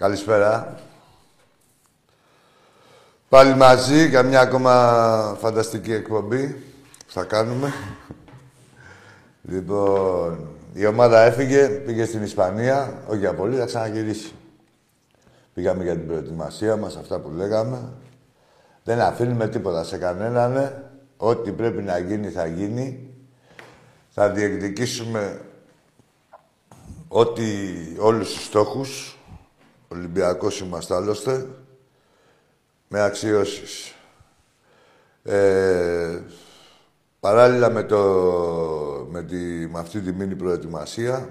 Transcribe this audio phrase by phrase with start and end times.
[0.00, 0.74] Καλησπέρα.
[3.28, 6.46] Πάλι μαζί για μια ακόμα φανταστική εκπομπή
[7.06, 7.72] που θα κάνουμε.
[9.42, 14.32] λοιπόν, η ομάδα έφυγε, πήγε στην Ισπανία, όχι για πολύ, θα ξαναγυρίσει.
[15.54, 17.92] Πήγαμε για την προετοιμασία μας, αυτά που λέγαμε.
[18.84, 20.82] Δεν αφήνουμε τίποτα σε κανέναν.
[21.16, 23.08] Ό,τι πρέπει να γίνει, θα γίνει.
[24.10, 25.40] Θα διεκδικήσουμε
[27.08, 27.44] ό,τι
[27.98, 29.14] όλους τους στόχους
[29.92, 31.46] Ολυμπιακός είμαστε άλλωστε,
[32.88, 33.94] με αξιώσεις.
[35.22, 36.20] Ε,
[37.20, 37.98] παράλληλα με, το,
[39.10, 39.36] με, τη,
[39.66, 41.28] με αυτή τη μήνυ προετοιμασία,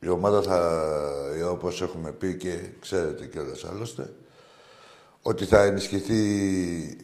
[0.00, 4.12] η ομάδα θα, όπως έχουμε πει και ξέρετε κιόλας άλλωστε,
[5.22, 6.96] ότι θα ενισχυθεί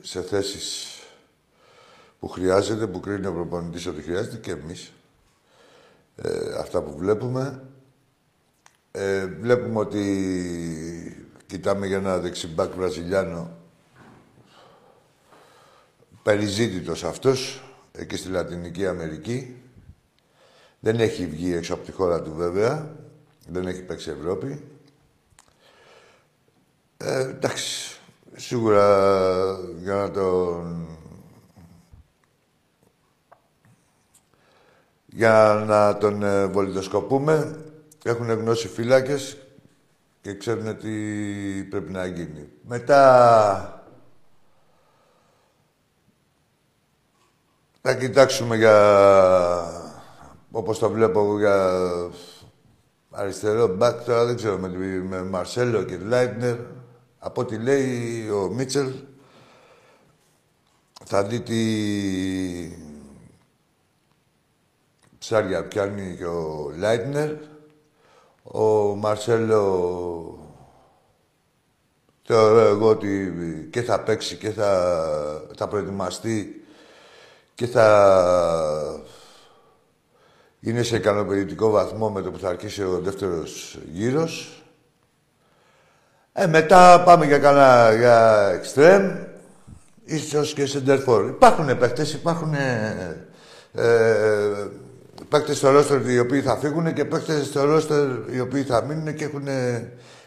[0.00, 0.98] σε θέσεις
[2.20, 4.92] που χρειάζεται, που κρίνει ο προπονητής ότι χρειάζεται και εμείς.
[6.16, 7.62] Ε, αυτά που βλέπουμε.
[8.92, 13.56] Ε, βλέπουμε ότι κοιτάμε για ένα δεξιμπάκ Βραζιλιάνο
[16.22, 19.56] περιζήτητος αυτός, εκεί στη Λατινική Αμερική.
[20.80, 22.96] Δεν έχει βγει έξω από τη χώρα του βέβαια.
[23.48, 24.64] Δεν έχει παίξει Ευρώπη.
[26.96, 28.00] Ε, εντάξει,
[28.36, 29.08] σίγουρα
[29.78, 30.86] για να τον...
[35.06, 37.56] Για να τον ε, βολιδοσκοπούμε,
[38.02, 39.36] έχουν γνώση φύλακες
[40.20, 40.90] και ξέρουν τι
[41.62, 42.48] πρέπει να γίνει.
[42.62, 43.84] Μετά
[47.82, 48.76] θα κοιτάξουμε για,
[50.50, 51.80] όπως το βλέπω, για
[53.10, 54.68] αριστερό μπακ, τώρα δεν ξέρω, με,
[55.08, 56.56] με Μαρσέλο και Λάιτνερ.
[57.18, 58.92] Από ό,τι λέει ο Μίτσελ,
[61.04, 61.62] θα δει τι
[65.18, 67.30] ψάρια πιάνει και ο Λάιτνερ
[68.42, 70.38] ο Μαρσέλο
[72.22, 73.34] θεωρώ εγώ ότι
[73.70, 74.94] και θα παίξει και θα,
[75.56, 76.64] θα προετοιμαστεί
[77.54, 77.86] και θα
[80.60, 84.62] είναι σε ικανοποιητικό βαθμό με το που θα αρχίσει ο δεύτερος γύρος.
[86.32, 89.16] Ε, μετά πάμε για κανένα για εξτρέμ,
[90.04, 91.28] ίσως και σεντερφόρ.
[91.28, 93.26] Υπάρχουν παίχτες, υπάρχουν ε,
[93.72, 94.68] ε,
[95.32, 99.14] παίκτες στο ρόστερ οι οποίοι θα φύγουν και παίκτες στο ρόστερ οι οποίοι θα μείνουν
[99.14, 99.48] και έχουν,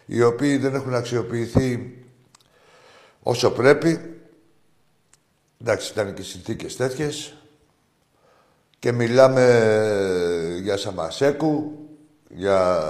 [0.05, 1.97] οι οποίοι δεν έχουν αξιοποιηθεί
[3.23, 4.19] όσο πρέπει.
[5.61, 7.37] Εντάξει, ήταν και συνθήκες τέτοιες.
[8.79, 9.43] Και μιλάμε
[10.61, 11.71] για Σαμασέκου,
[12.29, 12.81] για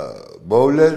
[0.44, 0.94] Μπόουλερ.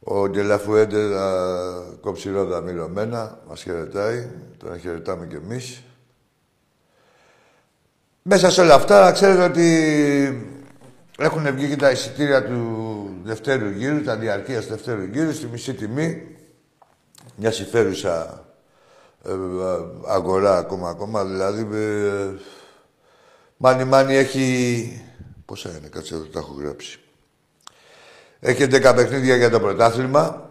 [0.00, 4.28] Ο Ντελαφουέντε θα κόψει ρόδα μιλωμένα, μας χαιρετάει,
[4.58, 5.82] τον χαιρετάμε κι εμείς.
[8.28, 9.68] Μέσα σε όλα αυτά, ξέρετε ότι
[11.18, 15.74] έχουν βγει και τα εισιτήρια του δευτέρου γύρου, τα διαρκείας του δευτέρου γύρου, στη μισή
[15.74, 16.36] τιμή.
[17.36, 18.44] Μια συμφέρουσα
[19.24, 19.30] ε,
[20.06, 21.24] αγορά ακόμα, ακόμα.
[21.24, 22.40] Δηλαδή, ε,
[23.56, 25.02] μάνι μάνι έχει...
[25.44, 27.00] Πόσα είναι, κάτσε εδώ, τα έχω γράψει.
[28.40, 30.45] Έχει 10 παιχνίδια για το πρωτάθλημα,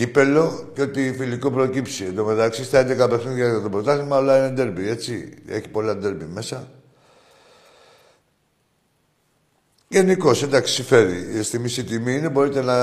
[0.00, 2.04] κύπελο και ότι φιλικό προκύψει.
[2.04, 5.34] Εν τω μεταξύ, στα 11 παιχνίδια για το πρωτάθλημα όλα είναι ντέρμπι, έτσι.
[5.46, 6.68] Έχει πολλά ντέρμπι μέσα.
[9.88, 11.42] Γενικώς, εντάξει, συμφέρει.
[11.42, 12.76] Στη μισή τιμή είναι, μπορείτε να...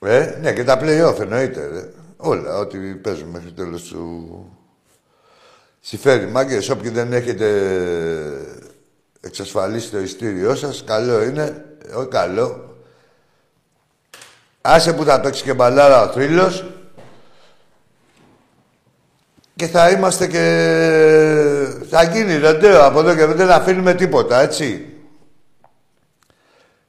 [0.00, 1.92] Ε, ναι, και τα play-off εννοείται.
[2.16, 4.56] Όλα, ό,τι παίζουν μέχρι τέλος του...
[5.80, 6.26] Συμφέρει.
[6.26, 7.48] Μάγκες, όποιοι δεν έχετε
[9.20, 11.64] εξασφαλίσει το ειστήριό σας, καλό είναι.
[11.94, 12.67] Όχι καλό.
[14.60, 16.64] Άσε που θα παίξει και μπαλάρα ο θρύλος
[19.58, 20.44] και θα είμαστε και...
[21.90, 24.92] Θα γίνει ρεντέο από εδώ και δεν να αφήνουμε τίποτα, έτσι.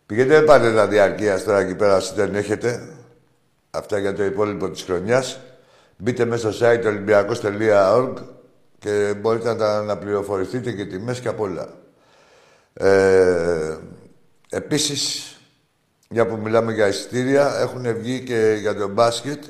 [0.05, 2.89] Πηγαίνετε, πάτε τα διαρκεία τώρα εκεί πέρα, όσοι δεν έχετε.
[3.71, 5.39] Αυτά για το υπόλοιπο της χρονιάς.
[5.97, 8.13] Μπείτε μέσα στο site olympiakos.org
[8.79, 11.69] και μπορείτε να, να πληροφορηθείτε και τιμές και απ' όλα.
[12.73, 13.77] Ε,
[14.49, 15.35] επίσης,
[16.11, 19.43] για που μιλάμε για ειστήρια, έχουν βγει και για το μπάσκετ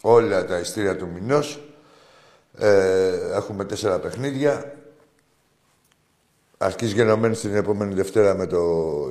[0.00, 1.60] όλα τα ειστήρια του μηνός.
[2.58, 4.74] Ε, έχουμε τέσσερα παιχνίδια.
[6.58, 8.62] Αρχίζει γενομένης την επόμενη Δευτέρα με το...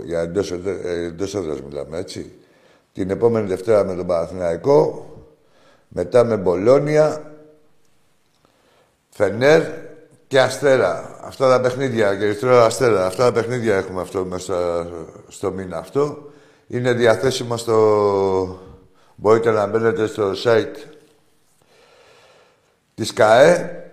[0.06, 0.52] Για εντός,
[0.84, 2.34] εντός έδρας μιλάμε, έτσι.
[2.94, 5.10] Την επόμενη Δευτέρα με τον Παναθηναϊκό.
[5.88, 7.34] Μετά με Μπολόνια.
[9.10, 9.64] Φενέρ
[10.28, 11.20] και Αστέρα.
[11.22, 13.06] Αυτά τα παιχνίδια, και Ερυθρό Αστέρα.
[13.06, 14.88] Αυτά τα παιχνίδια έχουμε αυτό μέσα
[15.28, 16.29] στο μήνα αυτό.
[16.71, 18.60] Είναι διαθέσιμα στο...
[19.16, 20.75] Μπορείτε να μπαίνετε στο site
[22.95, 23.83] της ΚΑΕ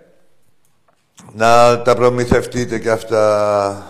[1.33, 3.85] να τα προμηθευτείτε και αυτά.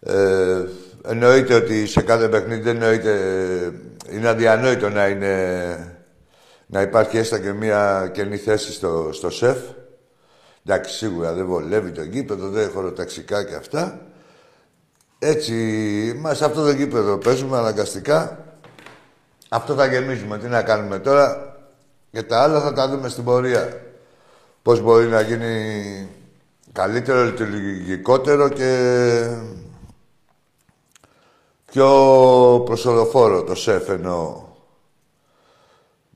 [0.00, 0.64] Ε,
[1.04, 3.14] εννοείται ότι σε κάθε παιχνίδι δεν εννοείται...
[4.10, 6.02] Είναι αδιανόητο να είναι...
[6.66, 9.58] Να υπάρχει έστω και μία καινή θέση στο, στο σεφ.
[10.66, 14.09] Εντάξει, σίγουρα δεν βολεύει το γήπεδο, δεν χωροταξικά και αυτά.
[15.22, 15.54] Έτσι,
[16.20, 18.44] μα σε αυτό το γήπεδο παίζουμε αναγκαστικά.
[19.48, 20.38] Αυτό θα γεμίζουμε.
[20.38, 21.56] Τι να κάνουμε τώρα.
[22.10, 23.82] Και τα άλλα θα τα δούμε στην πορεία.
[24.62, 26.08] Πώς μπορεί να γίνει
[26.72, 29.36] καλύτερο, λειτουργικότερο και
[31.66, 34.48] πιο προσοδοφόρο το σεφ εννοώ.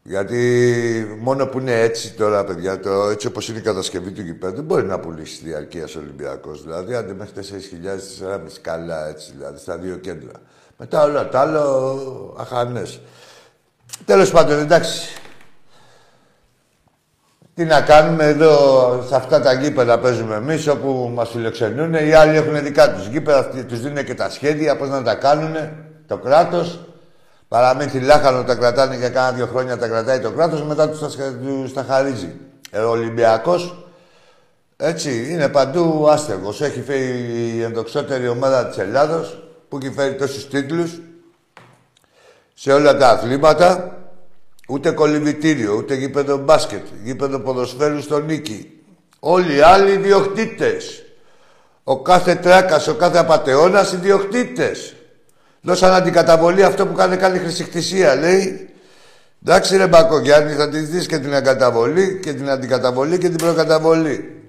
[0.07, 4.55] Γιατί μόνο που είναι έτσι τώρα, παιδιά, το, έτσι όπως είναι η κατασκευή του γηπέδου,
[4.55, 6.63] δεν μπορεί να πουλήσει διαρκείας Ολυμπιακός.
[6.63, 10.33] Δηλαδή, αν μέχρι 4.000, 4.500 καλά έτσι, δηλαδή, στα δύο κέντρα.
[10.77, 13.01] Μετά όλα τα άλλο, αχανές.
[14.05, 15.09] Τέλος πάντων, εντάξει.
[17.55, 21.95] Τι να κάνουμε εδώ, σε αυτά τα γήπεδα παίζουμε εμείς όπου μας φιλοξενούν.
[21.95, 25.55] Οι άλλοι έχουν δικά τους γήπεδα, τους δίνουν και τα σχέδια πώς να τα κάνουν
[26.07, 26.94] το κράτος.
[27.55, 31.09] Παραμύθι λάχανο τα κρατάνε για κάνα δύο χρόνια, τα κρατάει το κράτος, μετά τους τα,
[31.75, 32.37] τα χαρίζει.
[32.71, 33.87] Ε, ο Ολυμπιακός
[34.77, 36.61] έτσι είναι παντού άστεγος.
[36.61, 37.09] Έχει φέρει
[37.57, 41.01] η ενδοξότερη ομάδα της Ελλάδος που έχει φέρει τόσους τίτλους
[42.55, 43.97] σε όλα τα αθλήματα
[44.69, 48.83] Ούτε κολυμπητήριο, ούτε γήπεδο μπάσκετ, γήπεδο ποδοσφαίρου στο Νίκη.
[49.21, 51.05] Όλοι οι άλλοι ιδιοκτήτες.
[51.85, 54.95] Ο κάθε τράκας, ο κάθε απατεώνας ιδιοκτήτες.
[55.67, 58.69] Δώσαν αντικαταβολή αυτό που κάνει κάνει χρησικτησία, λέει.
[59.43, 64.43] Εντάξει ρε Μπακογιάννη, θα της δεις και την αγκαταβολή και την αντικαταβολή και την προκαταβολή.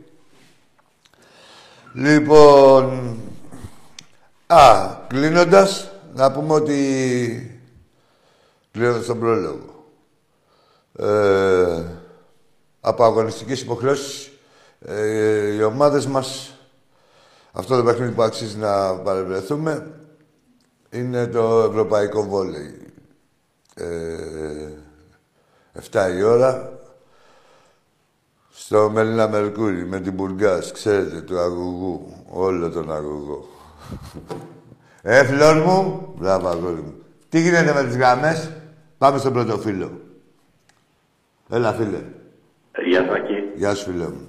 [1.93, 3.17] Λοιπόν,
[4.47, 7.61] α, κλείνοντας, να πούμε ότι
[8.71, 9.85] κλείνοντας τον πρόλογο
[10.99, 11.83] ε,
[12.81, 14.31] από αγωνιστικές υποχρεώσεις
[14.85, 16.53] ε, οι ομάδες μας
[17.51, 19.87] αυτό το παιχνίδι που αξίζει να παρευρεθούμε
[20.95, 22.79] είναι το ευρωπαϊκό βόλεϊ.
[23.75, 24.69] Ε,
[25.91, 26.79] 7 η ώρα
[28.51, 33.45] στο Μελίνα Μερκούρι με την Μπουργκάς, ξέρετε, του αγωγού, όλο τον αγωγό.
[35.01, 36.93] ε, φλόρ μου, μπράβο αγόρι μου.
[37.29, 38.51] Τι γίνεται με τις γραμμές,
[38.97, 39.91] πάμε στον πρώτο φίλο.
[41.49, 42.01] Έλα, φίλε.
[42.85, 43.51] Γεια σου, Ακή.
[43.55, 44.27] Γεια σου, φίλε μου.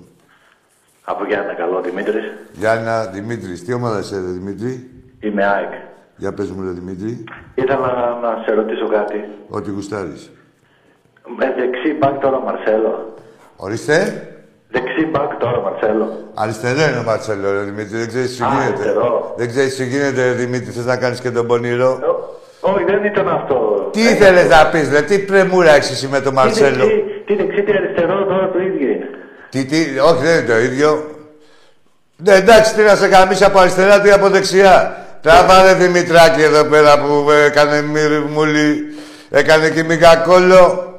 [1.04, 2.24] Από Γιάννα, καλό, Δημήτρης.
[2.52, 3.64] Γιάννα, Δημήτρης.
[3.64, 5.72] Τι ομάδα είσαι, ρε, Δημήτρη; Είμαι ΑΕΚ.
[6.16, 7.24] Για πες μου, ρε, Δημήτρη.
[7.54, 7.86] Ήθελα
[8.20, 9.24] να, να σε ρωτήσω κάτι.
[9.48, 10.30] Ό,τι γουστάρεις.
[11.38, 13.14] Με δεξί μπακ τώρα, Μαρσέλο.
[13.56, 13.96] Ορίστε.
[14.70, 16.06] Δεξί μπακ τώρα, Μαρσέλο.
[16.34, 17.96] Αριστερό είναι ο Μαρσέλο, ρε, Δημήτρη.
[17.98, 18.66] Δεν ξέρεις τι Α, γίνεται.
[18.72, 19.34] αριστερό.
[19.36, 20.70] Δεν ξέρεις τι γίνεται, ρε, Δημήτρη.
[20.70, 22.06] Θες να κάνεις και τον πονηρό; Ε,
[22.70, 23.88] Όχι, δεν ήταν αυτό.
[23.92, 25.02] Τι ήθελες να πεις, ρε.
[25.02, 28.58] Τι πρεμούρα έχεις εσύ με τον Τι Μαρσέλο; δεξί, τι δεξί, τι αριστερό τώρα το
[28.60, 29.08] ίδιο είναι.
[29.50, 31.04] Τι, τι, όχι, δεν είναι το ίδιο.
[32.16, 35.05] Ναι, εντάξει, τι να σε καμίσει από αριστερά, τι από δεξιά.
[35.20, 38.84] Τράβα ρε Δημητράκη εδώ πέρα που έκανε μυρμούλη,
[39.30, 40.90] έκανε και μικακόλο.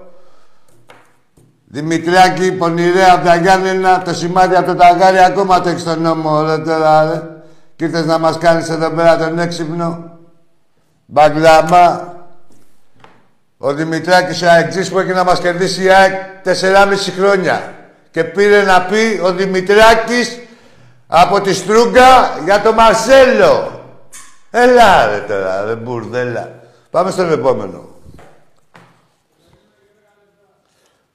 [1.69, 6.41] Δημητριάκη, πονηρέ από τα Γιάννενα, το σημάδι από το ταγάρι ακόμα το έχεις στον νόμο,
[6.41, 7.21] ρε τώρα, ρε.
[7.75, 10.17] Και ήρθες να μας κάνεις εδώ πέρα τον έξυπνο.
[11.05, 12.15] Μπαγκλαμά.
[13.57, 17.73] Ο Δημητράκης ο Αεκτζής που έχει να μας κερδίσει η ΑΕΚ 4,5 χρόνια.
[18.11, 20.39] Και πήρε να πει ο Δημητράκης
[21.07, 23.76] από τη Στρούγκα για τον Μαρσέλο.
[24.59, 26.59] Έλα ρε τώρα, ρε μπουρδέλα.
[26.89, 27.89] Πάμε στον επόμενο.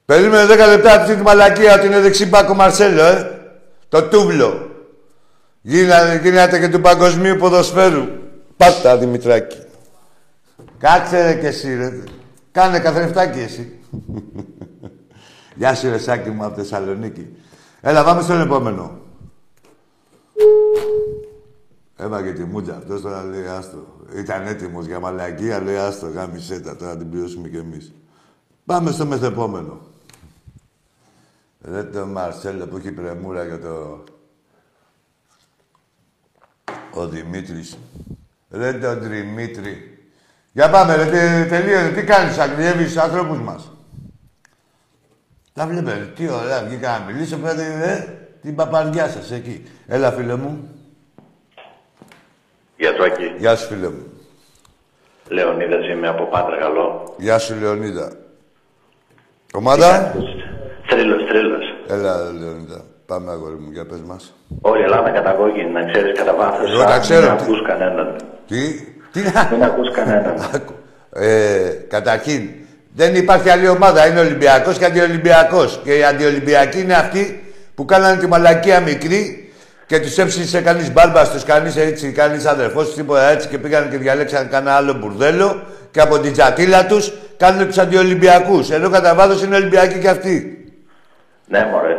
[0.05, 3.39] Περίμενε 10 λεπτά αυτή τη μαλακία ότι είναι δεξιμπάκο Μαρσέλο, ε.
[3.89, 4.71] Το τούβλο.
[5.61, 8.07] Γίνατε, και του παγκοσμίου ποδοσφαίρου.
[8.57, 9.57] Πάτα, Δημητράκη.
[10.77, 12.03] Κάτσε ρε και εσύ, ρε.
[12.51, 13.79] Κάνε καθρεφτάκι εσύ.
[15.55, 17.37] Γεια σου, ρε Σάκη μου, από Θεσσαλονίκη.
[17.81, 19.01] Έλα, πάμε στον επόμενο.
[22.03, 22.75] Έβαγε τη μούτζα.
[22.75, 23.85] Αυτός τώρα λέει άστο.
[24.15, 26.09] Ήταν έτοιμος για μαλακία, λέει άστο.
[26.09, 27.93] Γάμισε τα, τώρα την πληρώσουμε κι εμείς.
[28.65, 29.79] Πάμε στο μεθεπόμενο.
[31.61, 34.03] Ρε το Μαρσέλο που έχει πρεμούρα για το...
[36.93, 37.77] Ο Δημήτρης.
[38.49, 39.97] Ρε το Δημήτρη.
[40.51, 41.91] Για πάμε ρε, τε, τελείωσε.
[41.91, 43.71] Τι κάνεις, αγριεύεις τους άνθρωπους μας;
[45.53, 49.63] Τα βλέπετε, τι ωραία, βγήκα να μιλήσω, πέρα ε, την παπαριά σας εκεί.
[49.87, 50.67] Έλα, φίλε μου.
[52.77, 53.33] Γεια σου, Ακή.
[53.37, 54.03] Γεια σου, φίλε μου.
[55.27, 57.15] Λεωνίδας είμαι από Πάτρα, καλό.
[57.17, 58.11] Γεια σου, Λεωνίδα.
[59.53, 60.13] Ομάδα;
[60.87, 61.63] Τρίλος, τρίλος.
[61.87, 62.81] Έλα, Λεωνίδα.
[63.05, 64.33] Πάμε, αγόρι μου, για πες μας.
[64.61, 66.71] Όλη η Ελλάδα καταγώγη, να ξέρεις κατά βάθος.
[66.71, 68.15] Εγώ τα ξέρω, Μην τι- ακούς κανέναν.
[68.47, 68.61] Τι,
[69.11, 69.19] τι;
[69.51, 70.35] Μην ακούς κανέναν.
[70.55, 70.73] Άκου.
[71.13, 72.49] ε, καταρχήν,
[72.93, 74.07] δεν υπάρχει άλλη ομάδα.
[74.07, 75.79] Είναι Ολυμπιακός και αντιολυμπιακός.
[75.83, 79.42] Και οι αντιολυμπιακοί είναι αυτοί που κάνανε τη μαλακία μικρή
[79.93, 83.89] και τους έψησε κανείς μπάρμπας τους, κανείς έτσι, κανείς αδερφός τους, τίποτα έτσι και πήγαν
[83.89, 88.69] και διαλέξαν κανένα άλλο μπουρδέλο και από την τζατίλα τους κάνουν τους αντιολυμπιακούς.
[88.71, 90.63] Ενώ κατά βάθος είναι Ολυμπιακοί και αυτοί.
[91.47, 91.95] Ναι, μωρέ.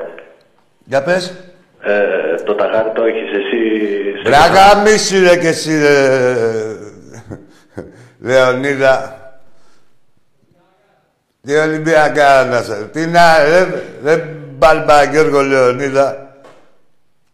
[0.84, 1.34] Για πες.
[1.80, 3.80] Ε, το ταγάρι το έχεις εσύ...
[4.22, 6.34] σε- Μπράγα μίσου ρε και εσύ ρε.
[8.20, 9.18] Λεωνίδα.
[11.46, 12.74] Τι Ολυμπιακά να σε...
[12.92, 13.66] Τι να ρε,
[14.04, 14.16] ρε
[14.58, 16.23] μπαλμπα Γιώργο Λεωνίδα.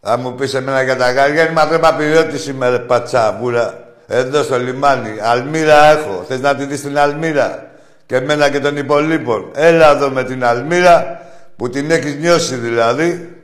[0.03, 3.79] Θα μου πεις εμένα για τα γάρια, είναι μαθαίμα πυριώτη σήμερα, πατσαβούρα.
[4.07, 5.19] Εδώ στο λιμάνι.
[5.21, 6.23] Αλμύρα έχω.
[6.27, 7.71] Θες να τη δεις την Αλμύρα;
[8.05, 9.51] Και εμένα και των υπολείπων.
[9.55, 11.21] Έλα εδώ με την Αλμύρα,
[11.55, 13.35] που την έχεις νιώσει δηλαδή.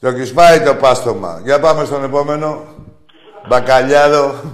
[0.00, 1.40] Το έχεις φάει το πάστομα.
[1.44, 2.64] Για πάμε στον επόμενο.
[3.48, 4.34] Μπακαλιάρο.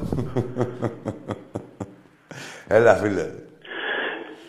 [2.67, 3.27] Έλα, φίλε.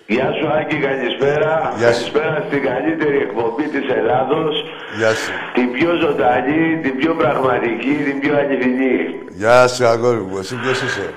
[0.06, 1.74] Γεια σου Άκη, καλησπέρα.
[1.78, 2.12] Γεια σου.
[2.12, 4.54] Καλησπέρα στην καλύτερη εκπομπή της Ελλάδος.
[4.98, 5.32] Γεια σου.
[5.54, 8.98] Την πιο ζωντανή, την πιο πραγματική, την πιο αληθινή.
[9.42, 10.38] Γεια σου, αγόρι μου.
[10.38, 11.08] Εσύ ποιος είσαι;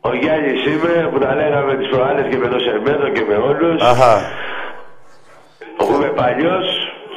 [0.00, 3.82] Ο Γιάννης είμαι, που τα λέγαμε τις προάλλες και με το Σερμένο και με όλους.
[3.90, 4.14] Αχα.
[5.80, 6.66] Εγώ είμαι παλιός,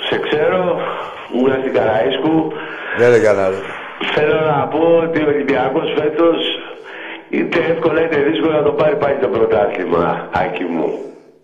[0.07, 0.61] σε ξέρω,
[1.33, 2.35] ήμουν στην Καραΐσκου.
[3.01, 3.59] Δεν έκανα, ρε.
[4.15, 6.37] Θέλω να πω ότι ο Ολυμπιακός φέτος
[7.29, 10.87] είτε εύκολα είτε δύσκολα να το πάρει πάλι το πρωτάθλημα, Άκη μου.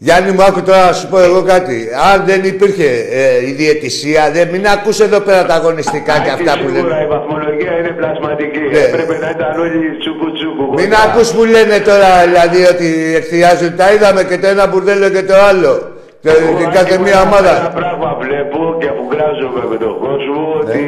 [0.07, 1.77] Γιάννη μου, άκου τώρα να σου πω εγώ κάτι.
[2.11, 2.89] Αν δεν υπήρχε
[3.21, 6.95] ε, η διαιτησία, δεν μην ακούς εδώ πέρα τα αγωνιστικά και Άκη, αυτά που σίγουρα
[6.95, 7.03] λένε.
[7.07, 8.63] η βαθμολογία είναι πλασματική.
[8.71, 8.79] Ναι.
[8.87, 10.65] Έπρεπε να ήταν όλοι τσούκου τσούκου.
[10.79, 11.01] Μην κοντά.
[11.07, 12.87] ακούς που λένε τώρα, δηλαδή, ότι
[13.19, 13.71] εκθιάζουν.
[13.81, 15.73] Τα είδαμε και το ένα μπουρδέλο και το άλλο.
[16.21, 17.53] Και Εγώ, την Άκη, κάθε μου, μία Ένα ομάδα.
[17.81, 20.59] πράγμα βλέπω και αφουγκράζομαι με τον κόσμο Ναι.
[20.61, 20.81] ότι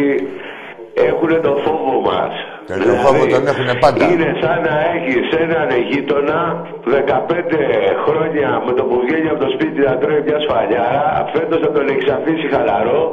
[0.93, 2.33] έχουν το φόβο μας.
[2.67, 4.03] Και τον φόβο τον έχουνε πάντα.
[4.11, 6.39] Είναι σαν να έχεις έναν γείτονα
[6.83, 11.71] 15 χρόνια με το που βγαίνει από το σπίτι να τρώει μια σφαλιάρα, φέτος θα
[11.75, 13.03] τον έχεις αφήσει χαλαρό,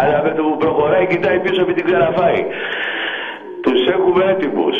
[0.00, 2.40] αλλά με το που προχωράει κοιτάει πίσω με την ξαναφάει.
[3.64, 4.76] Τους έχουμε έτοιμους.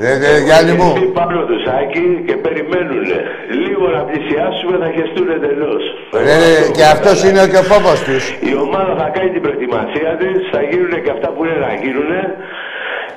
[0.00, 3.06] Ε, ε, Γιάννη μου, Έχουν πάνω τους Άκη και περιμένουν.
[3.64, 5.74] Λίγο να πλησιάσουμε θα χεστούν εντελώ.
[6.26, 8.24] ρε, ρε, και αυτός είναι και ο φόβος τους.
[8.50, 12.10] Η ομάδα θα κάνει την προετοιμασία της, θα γίνουν και αυτά που είναι να γίνουν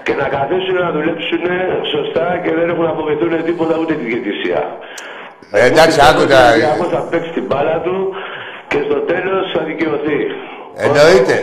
[0.05, 1.44] και να καθίσουν να δουλέψουν
[1.96, 4.62] σωστά και δεν έχουν να φοβηθούν τίποτα ούτε τη διαιτησία.
[5.58, 7.96] Ε, εντάξει, άκου Ο τα- Ολυμπιακός θα παίξει την μπάλα του
[8.72, 10.20] και στο τέλος θα δικαιωθεί.
[10.86, 11.36] Εννοείται,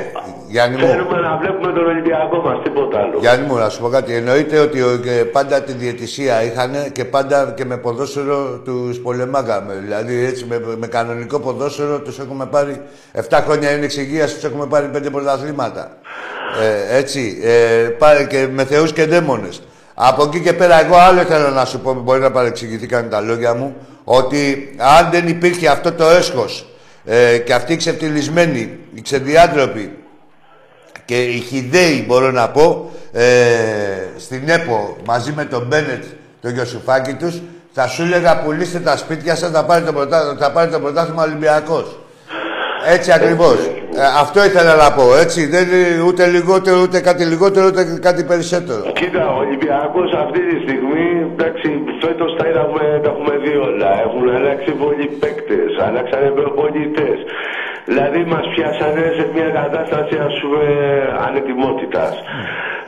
[0.52, 0.86] Γιάννη μου.
[0.86, 3.18] Θέλουμε να βλέπουμε τον Ολυμπιακό μας, τίποτα άλλο.
[3.20, 4.14] Γιάννη μου, να σου πω κάτι.
[4.14, 9.74] Εννοείται ότι ο- και πάντα τη διαιτησία είχαν και πάντα και με ποδόσφαιρο τους πολεμάγαμε.
[9.82, 12.80] Δηλαδή έτσι με, με κανονικό ποδόσφαιρο τους έχουμε πάρει
[13.28, 15.96] 7 χρόνια είναι εξυγείας, τους έχουμε πάρει 5 πρωταθλήματα.
[16.62, 17.38] Ε, έτσι.
[17.42, 19.62] Ε, πάρε και με θεούς και δαίμονες.
[19.94, 23.54] Από εκεί και πέρα, εγώ άλλο θέλω να σου πω, μπορεί να παρεξηγηθήκαν τα λόγια
[23.54, 26.66] μου, ότι αν δεν υπήρχε αυτό το έσχος
[27.04, 29.92] ε, και αυτοί οι ξεφτυλισμένοι, οι ξεδιάντροποι,
[31.12, 33.24] και οι χιδαίοι μπορώ να πω ε,
[34.16, 36.04] στην ΕΠΟ μαζί με τον Μπένετ
[36.40, 37.34] το Γιωσουφάκη τους
[37.72, 41.22] θα σου έλεγα πουλήστε τα σπίτια σας θα πάρει το, πρωτά, θα πάρει το πρωτάθλημα
[41.22, 41.86] Ολυμπιακός.
[42.94, 43.58] Έτσι ακριβώς.
[43.94, 45.40] Ε, αυτό ήθελα να πω, έτσι.
[45.54, 48.82] Δεν είναι ούτε λιγότερο, ούτε κάτι λιγότερο, ούτε κάτι περισσότερο.
[49.00, 51.68] Κοίτα, ο Ολυμπιακός αυτή τη στιγμή, εντάξει,
[52.02, 53.90] φέτος τα, είδαμε, τα έχουμε δει όλα.
[54.06, 57.18] Έχουν αλλάξει πολλοί παίκτες, αλλάξανε προπονητές.
[57.84, 60.64] Δηλαδή μας πιάσανε σε μια κατάσταση, ας πούμε,
[61.28, 62.22] ανετοιμότητας.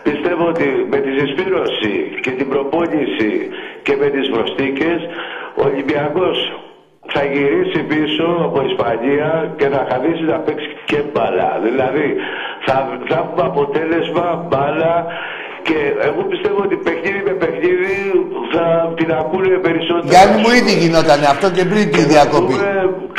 [0.03, 3.33] Πιστεύω ότι με τη συσπήρωση και την προπόνηση
[3.83, 4.99] και με τις προσθήκες,
[5.61, 6.37] ο Ολυμπιακός
[7.07, 11.61] θα γυρίσει πίσω από Ισπανία και θα χαδίσει να παίξει και μπάλα.
[11.63, 12.17] Δηλαδή
[12.67, 15.07] θα, θα έχουμε αποτέλεσμα μπάλα
[15.67, 17.54] και εγώ πιστεύω ότι παιχνίδι με παιχνίδι
[18.53, 18.65] θα
[18.99, 20.13] την ακούνε περισσότερο.
[20.13, 22.55] Γιάννη μου ήδη γινόταν αυτό και πριν τη διακοπή.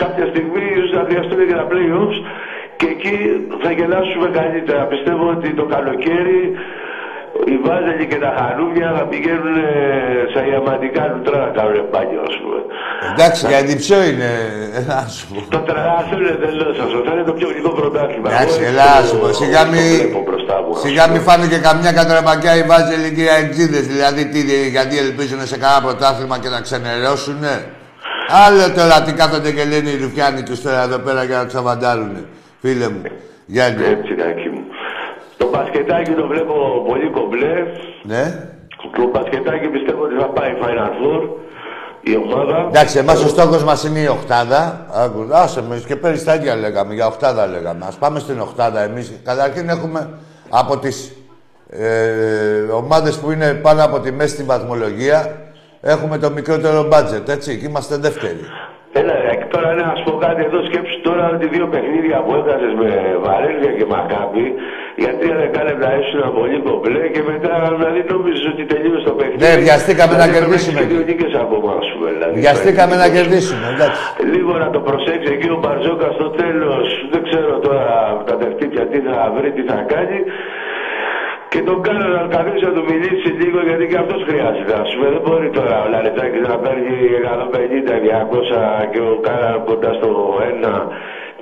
[0.04, 2.18] Κάποια στιγμή ίσως θα χρειαστούν και τα playoffs
[2.80, 3.16] και εκεί
[3.64, 4.82] θα γελάσουμε καλύτερα.
[4.94, 6.40] Πιστεύω ότι το καλοκαίρι
[7.52, 9.58] οι Βάζελοι και τα Χαρούμια θα πηγαίνουν
[10.34, 12.60] σε ιαματικά νουτρά να κάνουν μπάνιο, ας πούμε.
[13.12, 14.30] Εντάξει, γιατί ποιο είναι,
[14.90, 15.38] να σου πω.
[15.56, 16.98] Το τραγάθρο είναι τελώς αυτό.
[17.06, 18.28] Θα είναι το πιο γλυκό πρωτάθλημα.
[18.32, 19.28] Εντάξει, ελά, σου πω.
[19.42, 19.84] Σιγά μη,
[20.84, 23.86] σιγά μη φάνε και καμιά κατραπακιά οι Βάζελοι και οι Αεξίδες.
[23.94, 24.40] Δηλαδή, τι,
[24.76, 27.54] γιατί ελπίζουν σε κανένα πρωτάθλημα και να ξενερώσουνε;
[28.46, 31.56] Άλλο τώρα τι κάθονται και λένε οι Ρουφιάνοι τους τώρα εδώ πέρα για να τους
[31.56, 32.22] αβαντάρουνε.
[32.62, 33.02] Φίλε μου.
[33.46, 33.84] Γιάννη.
[33.84, 34.55] Έτσι, Νάκη μου.
[35.46, 36.54] Το μπασκετάκι το βλέπω
[36.88, 37.56] πολύ κομπλέ.
[38.04, 38.24] Ναι.
[38.98, 41.22] Το μπασκετάκι πιστεύω ότι θα πάει Final Four.
[42.02, 42.66] Η ομάδα.
[42.70, 44.86] Εντάξει, εμάς ο στόχος μας είναι η οχτάδα.
[44.94, 47.86] Άκου, Άσε με, και πέρυσι τα ίδια λέγαμε, για οχτάδα λέγαμε.
[47.88, 49.20] Ας πάμε στην οχτάδα εμείς.
[49.24, 50.10] Καταρχήν έχουμε
[50.50, 51.18] από τις
[51.70, 55.36] ε, ομάδες που είναι πάνω από τη μέση στην βαθμολογία,
[55.82, 58.40] έχουμε το μικρότερο μπάτζετ, έτσι, και είμαστε δεύτεροι.
[59.00, 62.32] Έλα, ρε, και τώρα να σου πω κάτι εδώ, σκέψου τώρα ότι δύο παιχνίδια που
[62.40, 62.90] έχασες με
[63.26, 64.46] Βαρέλια και Μακάπη,
[65.02, 69.42] για τρία δεκάλεπτα ήσουν πολύ κομπλέ και μετά δηλαδή νόμιζες ότι τελείωσε το παιχνίδι.
[69.46, 70.78] Ναι, βιαστήκαμε να Δηλαδή, θα κερδίσουμε.
[70.80, 72.08] παίξεις και δύο νίκες ακόμα, ας πούμε.
[72.16, 74.02] Δηλαδή, Βιαστήκαμε να κερδίσουμε, εντάξει.
[74.34, 77.86] Λίγο να το προσέξει εκεί ο Μπαρτζόκα στο τέλος, δεν ξέρω τώρα
[78.30, 80.20] τα τερτύπια τι θα βρει, τι θα κάνει.
[81.52, 84.74] Και τον κάνω να καθίσει να του μιλήσει λίγο γιατί και αυτός χρειάζεται.
[84.84, 90.10] Ας πούμε δεν μπορεί τώρα ο Λαρετάκης να παίρνει 150-200 και ο Κάρα κοντά στο
[90.52, 90.74] ένα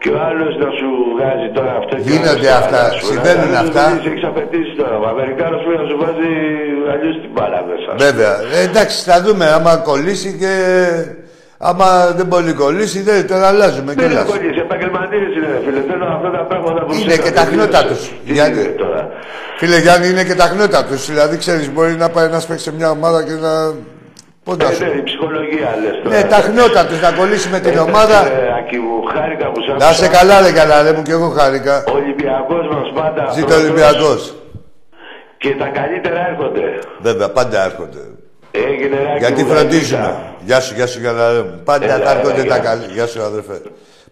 [0.04, 2.98] και ο άλλος να σου βγάζει τώρα αυτό και Γίνονται ο άλλος αυτά, τώρα, ας
[3.00, 3.12] πούμε.
[3.12, 3.84] συμβαίνουν Δηλαδή, αυτά.
[3.90, 4.96] δεν Έχεις απαιτήσει τώρα.
[5.04, 6.32] Ο Αμερικάνος πρέπει να σου βάζει
[6.92, 7.90] αλλιώς την μπάλα μέσα.
[8.08, 8.34] Βέβαια.
[8.56, 10.54] Ε, εντάξει, θα δούμε άμα κολλήσει και...
[11.70, 11.88] Άμα
[12.18, 14.30] δεν πολύ κολλήσει, δεν τώρα αλλάζουμε Δεν είναι κιόλας.
[14.32, 15.82] πολύ, επαγγελματίες είναι ρε φίλε.
[15.90, 17.24] Θέλω αυτά τα πράγματα που Είναι ξέρετε.
[17.30, 18.02] και τα χνότα τους.
[18.26, 19.02] Τι Γιατί- είναι τώρα.
[19.60, 21.02] Φίλε Γιάννη, είναι και τα χνότα τους.
[21.12, 23.52] Δηλαδή, ξέρεις, μπορεί να πάει ένας παίξει σε μια ομάδα και να.
[24.44, 24.98] Πώ να Ε, σου ναι, πω.
[24.98, 26.16] η ψυχολογία λες τώρα.
[26.16, 28.20] Ναι, τα χνότα τους να κολλήσει με την ομάδα.
[28.28, 30.08] Ε, Ακή μου, χάρηκα που σ' Να σε άκουσα.
[30.20, 31.84] καλά, ρε καλά, ρε μου και εγώ χάρηκα.
[31.88, 34.36] Ο Ολυμπιακός μας πάντα Ζήτω πρώτος Ολυμπιακός.
[35.38, 36.62] Και τα καλύτερα έρχονται.
[37.02, 38.00] Βέβαια, πάντα έρχονται.
[38.52, 40.02] Έγινε ρε, Ακή Γιατί μου, φροντίζουμε.
[40.02, 41.62] τα Γεια σου, γεια σου, καλά, ρε μου.
[41.64, 42.50] Πάντα Έλα, θα έλα, έρχονται γεια.
[42.52, 42.94] τα καλύτερα.
[42.94, 43.62] Γεια σου, αδερφέ.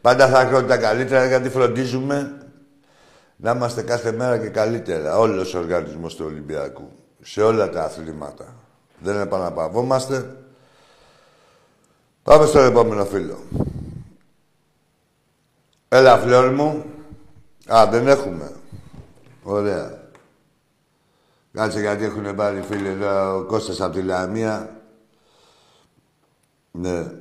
[0.01, 2.31] Πάντα θα έρχονται τα καλύτερα γιατί φροντίζουμε
[3.35, 5.17] να είμαστε κάθε μέρα και καλύτερα.
[5.17, 6.89] Όλος ο οργανισμός του Ολυμπιακού.
[7.21, 8.45] Σε όλα τα αθλήματα.
[9.01, 10.35] Δεν επαναπαυόμαστε.
[12.23, 13.37] Πάμε στο επόμενο φίλο.
[15.89, 16.83] Έλα, φλόρ μου.
[17.67, 18.51] Α, δεν έχουμε.
[19.43, 19.99] Ωραία.
[21.53, 24.81] Κάτσε γιατί έχουν πάρει φίλοι εδώ ο Κώστας από τη Λαμία.
[26.71, 27.11] Ναι.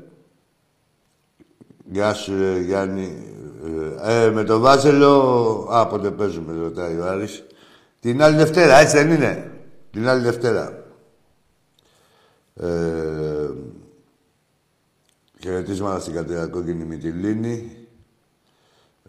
[1.84, 3.24] Γεια σου, ρε, Γιάννη.
[4.02, 5.66] Ε, ε, με το Βάζελο...
[5.70, 7.44] Α, πότε παίζουμε, ρωτάει ο Άρης.
[8.00, 9.50] Την άλλη Δευτέρα, έτσι δεν είναι.
[9.90, 10.79] Την άλλη Δευτέρα.
[12.62, 13.50] Ε,
[15.40, 17.76] χαιρετίσματα στην Κατερακόκκινη Μυτιλίνη.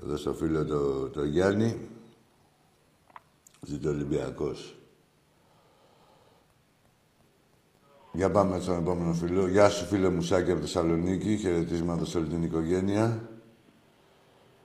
[0.03, 1.77] Εδώ στο φίλο το, το Γιάννη.
[3.61, 4.75] Ζήτω Ολυμπιακός.
[8.13, 9.47] Για πάμε στον επόμενο φίλο.
[9.47, 11.37] Γεια σου φίλε Μουσάκη από Θεσσαλονίκη.
[11.37, 13.29] Χαιρετίσματα σε όλη την οικογένεια.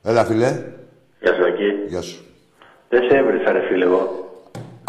[0.02, 0.72] Έλα φίλε.
[1.20, 1.88] Γεια σου, Ακή.
[1.88, 2.24] Γεια σου.
[2.88, 4.30] Δεν σε έβρισα, ρε φίλε, εγώ.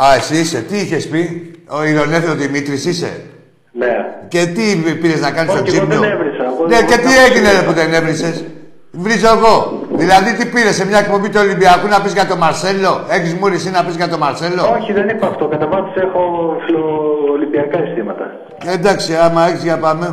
[0.02, 0.62] Α, εσύ είσαι.
[0.62, 3.37] Τι είχες πει; Ο Ηρωνέθρο Δημήτρης είσαι;
[3.80, 3.94] Ναι.
[4.28, 4.64] Και τι
[5.02, 6.00] πήρες να κάνεις Όχι, στο εγώ τζίμνο.
[6.02, 6.44] δεν έβρισα.
[6.52, 7.26] Εγώ Ναι, δεν και τι έβρισα.
[7.28, 8.44] έγινε ρε, που δεν έβρισες;
[8.92, 9.54] Βρίζω εγώ.
[10.02, 13.56] Δηλαδή τι πήρες σε μια εκπομπή του Ολυμπιακού να πεις για τον Μαρσέλο; Έχεις μούρι
[13.56, 15.46] εσύ να πεις για τον Μαρσέλο; Όχι, δεν είπα αυτό.
[15.48, 16.22] Κατά βάθος έχω
[16.66, 18.26] φιλοολυμπιακά αισθήματα.
[18.66, 20.08] Ε, εντάξει, άμα έχεις για πάμε.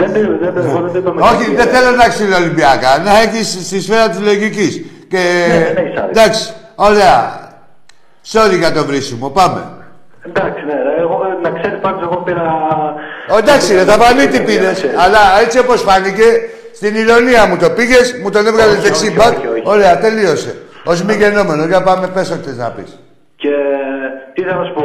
[0.00, 1.54] Δεν το δεν το- εγώ δεν το είπα με Όχι, κακία.
[1.64, 2.98] δεν θέλω να έχεις Ολυμπιακά.
[3.04, 4.82] Να έχεις στη σφαίρα της λογικής.
[5.08, 5.22] Και...
[5.48, 6.10] Ναι, δεν έχεις άδικο.
[6.20, 7.42] εντάξει, ωραία.
[8.32, 9.28] Sorry για το βρίσιμο.
[9.28, 9.60] Πάμε.
[10.28, 12.42] Εντάξει, ναι, ρε, εγώ, να ξέρεις πάντως εγώ πήρα...
[13.32, 14.72] Ω, εντάξει, ρε, θα φανεί τι Ναι, πήρε.
[14.72, 14.98] ξέρεις.
[14.98, 16.24] Αλλά έτσι όπως φάνηκε,
[16.74, 19.36] στην ηρωνία μου το πήγες, μου τον έβγαλες Όχι, δεξί όχι, μπακ.
[19.38, 19.62] όχι, όχι.
[19.64, 20.56] Ωραία, τελείωσε.
[20.84, 22.98] Ω μη γεννόμενο, για πάμε, πες ό,τι θες να πεις.
[23.36, 23.50] Και
[24.34, 24.82] τι θα να σου πω,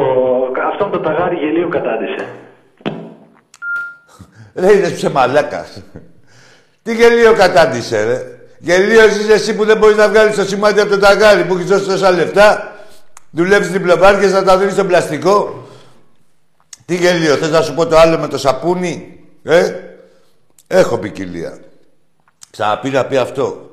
[0.72, 2.24] αυτόν το ταγάρι γελίο κατάντησε.
[4.54, 5.66] Ρε, είδες ψε μαλάκα.
[6.82, 8.18] Τι γελίο κατάντησε, ρε.
[8.58, 11.66] Γελίος είσαι εσύ που δεν μπορείς να βγάλεις το σημάδι από το ταγάρι που έχεις
[11.66, 12.72] δώσει τόσα λεφτά.
[13.30, 15.68] Δουλεύεις διπλωμάρκες να τα δίνεις στο πλαστικό.
[16.84, 19.74] Τι γελίο, θες να σου πω το άλλο με το σαπούνι, ε;
[20.66, 21.58] Έχω ποικιλία.
[22.50, 23.70] Ξαναπεί να πει αυτό.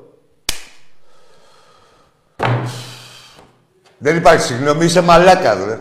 [3.98, 5.78] Δεν υπάρχει συγγνώμη, είσαι μαλάκα, ρε.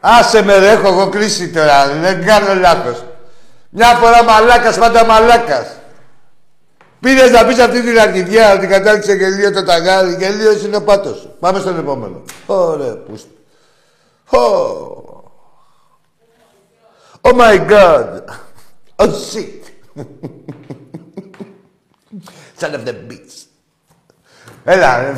[0.00, 3.04] Άσε με ρε, έχω εγώ κλείσει τώρα, δεν κάνω λάθος.
[3.68, 5.66] Μια φορά μαλάκας, πάντα μαλάκας.
[7.06, 10.16] Πήρες να πεις αυτή την αρχιδιά ότι κατάληξε γελίο το ταγάρι.
[10.18, 12.22] Γελίο είναι ο πάτος Πάμε στον επόμενο.
[12.46, 13.30] Ωραία, πούστη.
[14.30, 14.38] Oh.
[17.20, 18.22] oh my god.
[18.96, 19.62] Oh shit.
[22.60, 23.46] Son of the beast.
[24.64, 25.12] Έλα, ρε.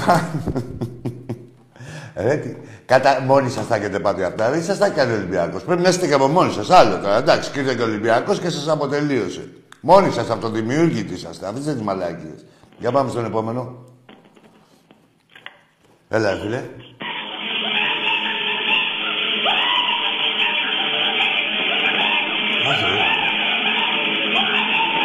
[2.24, 2.56] ρε, τι.
[2.86, 3.20] Κατα...
[3.20, 4.50] Μόνοι σας θα έχετε πάτε αυτά.
[4.50, 5.62] Δεν ήσασταν και Ολυμπιακός.
[5.62, 6.70] Πρέπει να είστε και από μόνοι σας.
[6.70, 7.16] Άλλο τώρα.
[7.16, 9.48] Εντάξει, και και Ολυμπιακός και σας αποτελείωσε.
[9.90, 11.46] Μόνοι σας από το δημιούργητη είσαστε.
[11.46, 12.34] Αφήστε τις μαλάκίε.
[12.78, 13.84] Για πάμε στον επόμενο.
[16.08, 16.62] Έλα, φίλε.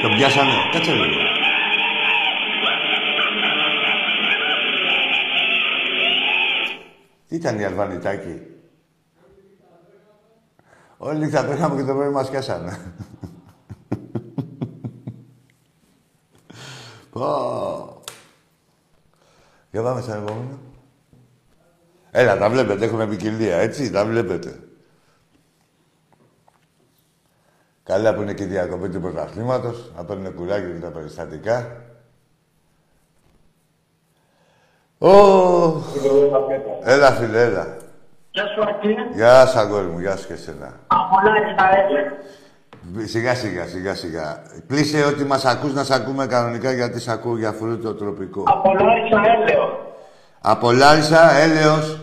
[0.02, 0.52] Το πιάσανε.
[0.72, 1.22] Κάτσε λίγο.
[7.28, 8.42] Τι ήταν η Αλβανιτάκη;
[10.98, 12.94] Όλοι θα τρέχαμε και το πρωί μας πιάσανε.
[17.14, 18.02] Πω.
[19.72, 20.60] Για πάμε σαν επόμενο.
[22.12, 24.60] Έλα, τα βλέπετε, έχουμε ποικιλία, έτσι, τα βλέπετε.
[27.84, 31.84] Καλά που είναι και η διακοπή του πρωταθλήματος, να παίρνουν κουράγιο και τα περιστατικά.
[34.98, 35.10] Ω!
[36.84, 37.78] Έλα, φίλε, έλα.
[38.32, 38.96] Γεια σου, Ακή.
[39.14, 40.80] Γεια σου, αγόρι μου, γεια σου και εσένα.
[40.88, 42.28] Απολάει τα έτσι.
[43.06, 44.42] Σιγά, σιγά, σιγά, σιγά.
[44.68, 48.44] Κλείσε ότι μας ακούς να σε ακούμε κανονικά γιατί σε ακούω για φρούτο τροπικό.
[48.48, 49.80] Απολάρισα έλεος.
[50.42, 52.00] Από Λάρισα, έλεος.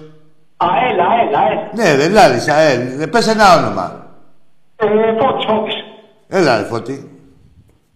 [0.56, 1.58] Αέλ, αέλ, αέλ.
[1.74, 3.06] Ναι, δεν Λάρισα, ε.
[3.10, 4.06] Πες ένα όνομα.
[4.76, 4.86] Ε,
[5.20, 5.74] φώτης, φώτης.
[6.28, 7.10] Έλα, ρε Φώτη.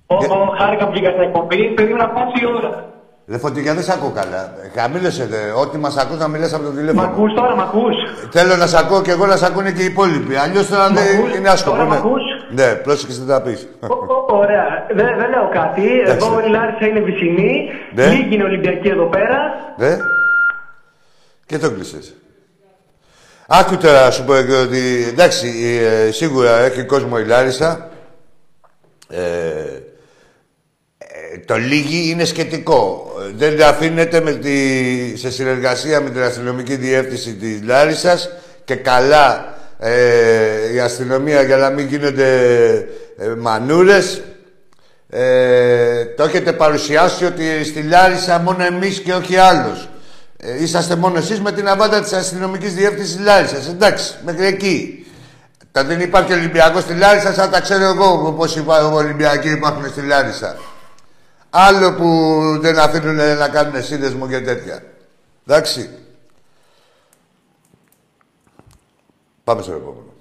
[0.07, 1.75] Ω, Και- ω, χάρηκα που βγήκα στην εκπομπή.
[1.75, 2.93] Περίμενα πόση ώρα.
[3.29, 4.53] Ρε Φωτιά, δεν σ' ακούω καλά.
[4.77, 5.51] Χαμήλωσε, δε.
[5.51, 7.03] Ό,τι μας ακούς να μιλάς από το Μ' τηλέφωνο.
[7.07, 7.95] ακούς τώρα, μ' ακούς.
[8.31, 10.37] Θέλω να σ' ακούω και εγώ να σ' ακούνε και οι υπόλοιποι.
[10.37, 11.77] Αλλιώς τώρα Μ' δεν ακούς; είναι άσκοπο.
[11.77, 11.97] Τώρα μ' ναι.
[11.97, 12.23] ακούς;
[12.55, 13.69] Ναι, πρόσεξε τι θα πεις.
[13.81, 14.87] Ω, ω, Ωραία.
[14.95, 15.83] Δεν δεν λέω κάτι.
[16.07, 17.71] Εδώ η Λάρισα είναι βυσινή.
[17.95, 18.07] Ναι.
[18.07, 19.39] Λίγη είναι Ολυμπιακή εδώ πέρα.
[19.79, 19.97] Ναι.
[21.47, 22.15] Και το κλείσες.
[23.47, 25.49] Άκου τώρα να σου πω και ότι εντάξει,
[26.07, 27.89] ε, σίγουρα έχει κόσμο η Λάρισα.
[29.09, 29.19] Ε,
[30.99, 33.13] ε, το λίγη είναι σχετικό.
[33.21, 34.57] Ε, Δεν αφήνεται με τη,
[35.17, 38.31] σε συνεργασία με την αστυνομική διεύθυνση της Λάρισας
[38.65, 39.54] και καλά
[39.87, 42.29] ε, η αστυνομία για να μην γίνονται
[43.19, 44.23] ε, μανούρες
[45.09, 49.89] ε, το έχετε παρουσιάσει ότι στη Λάρισα μόνο εμείς και όχι άλλος.
[50.37, 53.69] Ε, είσαστε μόνο εσείς με την αβάντα της αστυνομικής διεύθυνσης Λάρισας.
[53.69, 55.07] Εντάξει, μέχρι εκεί.
[55.73, 60.01] Τα δεν υπάρχει Ολυμπιακός στη Λάρισα, σαν τα ξέρω εγώ πώς υπάρχουν Ολυμπιακοί υπάρχουν στη
[60.01, 60.57] Λάρισα.
[61.51, 64.83] Άλλο που δεν αφήνουν να κάνουν σύνδεσμο και τέτοια.
[65.47, 65.91] Εντάξει.
[69.45, 70.13] Πάμε στο επόμενο.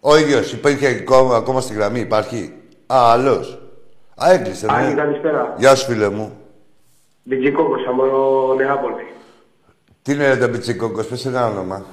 [0.00, 2.54] Ο ίδιος υπήρχε ακόμα, ακόμα στη γραμμή, υπάρχει;
[2.86, 3.58] Α, άλλος.
[4.24, 4.72] Α, έκλεισε, ναι.
[4.72, 5.54] Άγγι, καλησπέρα.
[5.58, 6.32] Γεια σου, φίλε μου.
[7.22, 8.04] Μπιτζικόκος από
[8.56, 9.06] Νεάπολη.
[10.02, 11.84] Τι είναι ρε το μπιτσικόκος, πες ένα όνομα.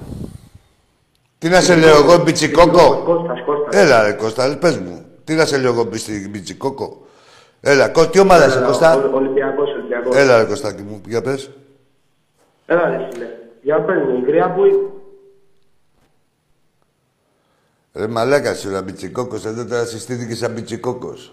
[1.38, 3.82] Τι να σε λέω εγώ, μπιτσικόκο; Κώστας, Κώστας.
[3.82, 5.04] Έλα ρε Κώστα, πες μου.
[5.24, 7.06] Τι να σε λέω εγώ, μπιτσι- μπιτσικόκο;
[7.60, 10.16] Έλα, Κώ- τι ομάδα είσαι, Κώστα; Ο- Ολυμπιακός, Ολυμπιακός.
[10.16, 11.50] Έλα ρε Κωστάκη μου, για πες.
[12.66, 13.26] Έλα, ρε φίλε.
[13.62, 14.78] Για παίρνει, η γριά που είναι.
[17.98, 21.32] Ρε μαλάκα σου, ρε μπιτσικόκος, εδώ τώρα συστήθηκε σαν μπιτσικόκος.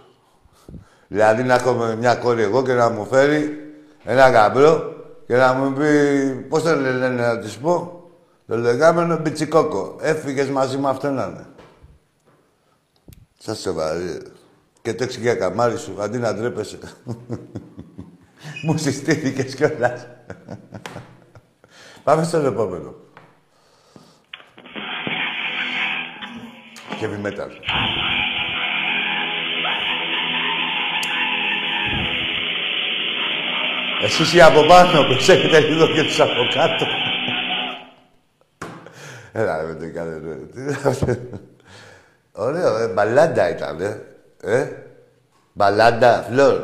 [1.08, 3.58] Δηλαδή να έχω μια κόρη εγώ και να μου φέρει
[4.04, 4.94] ένα γαμπρό
[5.28, 8.04] και να μου πει, πώς το λένε να της πω,
[8.48, 9.96] το λεγόμενο μπιτσικόκο.
[10.02, 11.46] Έφυγες μαζί με αυτό να είναι.
[13.40, 14.22] Σας σοβαρή.
[14.82, 16.78] Και το έξι για καμάρι σου, αντί να ντρέπεσαι.
[18.66, 20.08] μου συστήθηκες κιόλας.
[22.04, 23.05] Πάμε στον επόμενο.
[27.06, 27.50] Heavy metal.
[34.04, 36.86] Εσείς οι από πάνω, προσέχετε λίγο και τους από κάτω.
[39.32, 40.36] Έλα, ρε, δεν κάνε, ρε.
[40.36, 41.06] Τι είναι αυτό.
[42.32, 44.02] Ωραίο, ε, μπαλάντα ήταν, ε.
[44.42, 44.72] ε.
[45.54, 46.62] Μπαλάντα, φλόρ.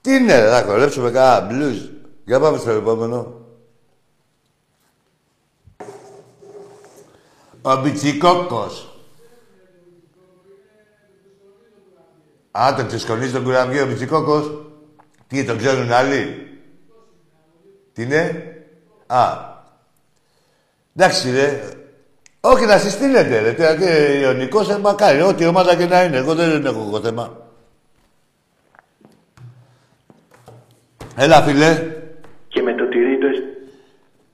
[0.00, 1.78] Τι είναι, ρε, θα χορέψουμε κάνα μπλουζ.
[2.24, 3.34] Για πάμε στο επόμενο.
[7.62, 8.95] Ο Μπιτσικόκος.
[12.60, 14.66] Α, τον ξεσκονίζει τον κουραμπιέ ο Μητσικόκος.
[15.26, 16.46] Τι, τον ξέρουν άλλοι;
[17.92, 18.52] Τι είναι;
[19.06, 19.24] Α.
[20.96, 21.62] Εντάξει, ρε.
[22.40, 23.52] Όχι, να συστήνετε, ρε.
[23.52, 25.22] Τι, τι, Ιωνικός, ε, μακάρι.
[25.22, 26.16] Ό,τι ομάδα και να είναι.
[26.16, 27.36] Εγώ δεν έχω εγώ θέμα.
[31.16, 31.92] Έλα, φίλε.
[32.48, 33.26] Και με το τυρί το...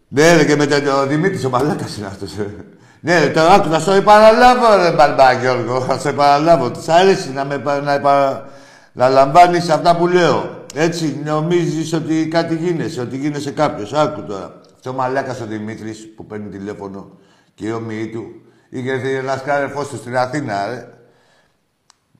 [0.08, 2.38] Ναι, ρε, και μετά το Δημήτρης, ο μαλάκας είναι αυτός.
[2.38, 2.64] ε.
[3.04, 5.86] Ναι, ρε, τώρα άκου, να στο επαναλάβω, ρε, Μπαλμπά, Γιώργο.
[5.88, 6.70] Να στο επαναλάβω.
[6.70, 8.44] Της αρέσει να, με, επα- να, επα-
[8.92, 10.64] να λαμβάνεις αυτά που λέω.
[10.74, 13.92] Έτσι, νομίζεις ότι κάτι γίνεσαι, ότι γίνεσαι κάποιος.
[13.92, 14.60] Άκου τώρα.
[14.74, 17.10] Αυτό ο μαλάκας ο Δημήτρης που παίρνει τηλέφωνο
[17.54, 18.24] και οι όμοιοι του
[18.70, 20.88] είχε έρθει ένας κάρεφός του στην Αθήνα, ρε.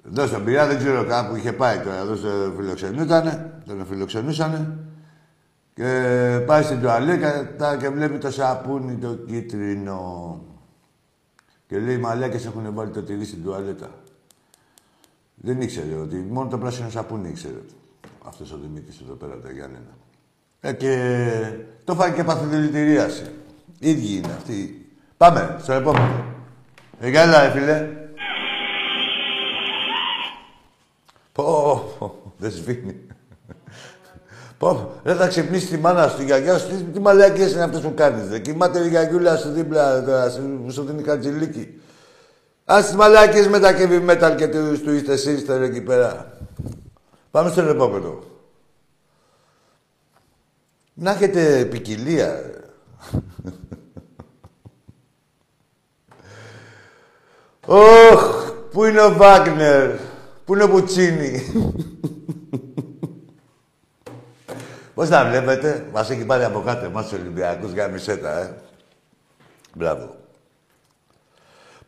[0.09, 1.97] Εδώ στον Πειραιά δεν ξέρω καν που είχε πάει τώρα.
[1.97, 4.77] Εδώ στο φιλοξενούτανε, τον φιλοξενούσανε.
[5.75, 5.85] Και
[6.47, 10.41] πάει στην τουαλέτα και βλέπει το σαπούνι το κίτρινο.
[11.73, 13.91] Και λέει, οι μαλάκες έχουν βάλει το τυρί στην τουαλέτα.
[15.35, 17.61] Δεν ήξερε ότι μόνο το πράσινο σαπούνι ήξερε.
[18.25, 19.97] Αυτός ο Δημήτρης εδώ πέρα τα Γιάννενα.
[20.61, 21.55] Ε, και
[21.85, 23.31] το φάει και παθοδηλητηρίαση.
[23.79, 24.91] Ίδιοι είναι αυτοί.
[25.17, 26.25] Πάμε, στο επόμενο.
[27.01, 27.89] Ε, γεια, φίλε.
[31.33, 31.45] Πω,
[31.99, 33.07] πω, δεν σβήνει.
[34.63, 36.69] Πω, δεν θα ξυπνήσει τη μάνα σου, τη γιαγιά σου.
[36.69, 38.39] Τι, τι μαλακίες είναι αυτές που κάνεις, ρε.
[38.39, 41.81] Κοιμάται η γιαγιούλα σου δίπλα, τώρα, σου που σου δίνει κατζηλίκι.
[42.65, 46.39] Ας τις μαλακίες με τα heavy metal και τους του είστε sister εκεί πέρα.
[47.31, 48.19] Πάμε στον επόμενο.
[50.95, 52.27] Να έχετε ποικιλία.
[52.27, 52.61] ρε.
[57.67, 59.91] Ωχ, πού είναι ο Βάγνερ,
[60.45, 61.43] πού είναι ο Πουτσίνι.
[65.03, 68.55] Πώς να βλέπετε, μας έχει πάρει από κάτω εμάς τους Ολυμπιακούς γαμισέτα, ε.
[69.75, 70.15] Μπράβο.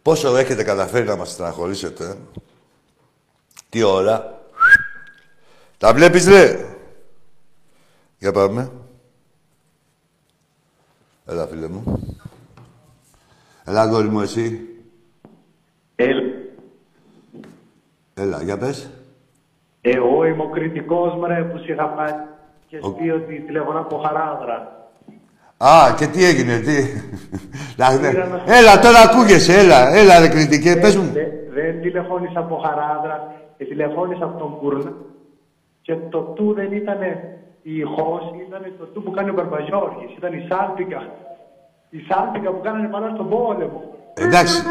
[0.03, 2.15] Πόσο έχετε καταφέρει να μας στεναχωρήσετε, ε.
[3.69, 4.43] Τι ώρα.
[5.79, 6.65] Τα βλέπεις, ρε.
[8.19, 8.71] Για πάμε.
[11.27, 12.17] Έλα, φίλε μου.
[13.65, 14.61] Έλα, αγόρι μου, εσύ.
[15.97, 16.07] Ε,
[18.15, 18.91] Έλα, για πες.
[19.81, 22.33] εγώ είμαι ο κριτικός μρε που σου είχα πάει
[22.81, 24.57] και Ο- πει ότι τηλεφωνώ από χαράδρα.
[25.57, 26.77] Α, και τι έγινε, τι.
[27.79, 31.11] Να- Πήρα να- Έλα, τώρα ακούγεσαι, έλα, έλα, ρε κριτικέ, πες μου.
[31.13, 34.93] Δεν, δεν τηλεφώνησα από χαράδρα, ε, τηλεφώνησα από τον Κούρνα
[35.83, 37.01] και το του δεν ήταν
[37.63, 41.01] η ηχός, ήταν το του που κάνει ο Μπαρμπαγιώργης, ήταν η Σάλπικα.
[41.91, 43.83] Η Σάλπικα που κάνανε πάνω στον πόλεμο.
[44.15, 44.63] Εντάξει,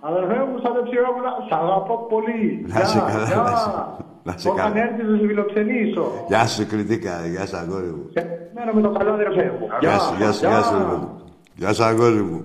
[0.00, 2.64] Αδερφέ μου, σαν το ψηρό μου, να- σ' αγαπώ πολύ.
[2.68, 3.36] Να σε Γεια, καλά, γεια.
[3.36, 4.84] να σε- να σε Όταν καλά.
[4.84, 6.24] έρθεις να σε φιλοξενήσω.
[6.28, 8.10] γεια σου κριτικά, γεια σου αγόρι μου.
[8.12, 8.22] Ε,
[8.54, 9.66] Μένα με το καλό αδερφέ μου.
[9.80, 11.22] Γεια σου, γεια σου, γεια σου, ρε παιδί μου.
[11.54, 12.44] Γεια σου αγόρι μου.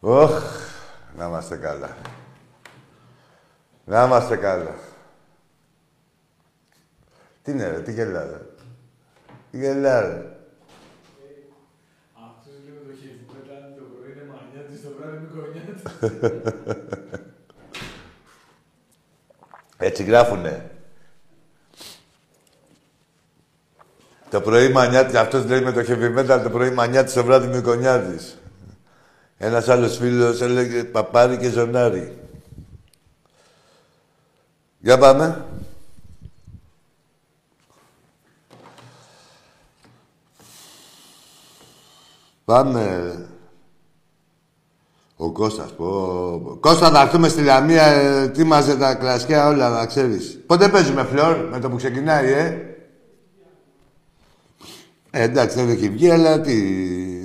[0.00, 0.42] Ωχ,
[1.16, 1.90] να είμαστε καλά.
[3.84, 4.74] Να είμαστε καλά.
[7.42, 8.46] Τι είναι ρε, τι γελάτε.
[9.50, 10.36] Τι γελάτε.
[12.26, 14.24] Αυτός λέει το χέρι που πετάνε το πρωί είναι
[15.16, 15.82] μανιάτης, το βράδυ είναι κονιάτης.
[19.88, 20.70] Έτσι γράφουνε.
[24.30, 28.38] Το πρωί μανιάτης, αυτός λέει με το heavy metal, το πρωί μανιάτης, το βράδυ μικονιάτης.
[29.38, 32.18] Ένας άλλος φίλος έλεγε παπάρι και ζωνάρι.
[34.78, 35.44] Για πάμε.
[42.44, 43.28] Πάμε.
[45.16, 45.84] Ο Κώστας, πω.
[46.44, 46.56] πω.
[46.60, 50.40] Κώστα, θα έρθουμε στη Λαμία, ε, ετοίμαζε τα κρασιά όλα, να ξέρεις.
[50.46, 52.76] Πότε παίζουμε, Φλόρ, με το που ξεκινάει, ε;
[55.10, 56.54] Ε, εντάξει, δεν έχει βγει, αλλά τι...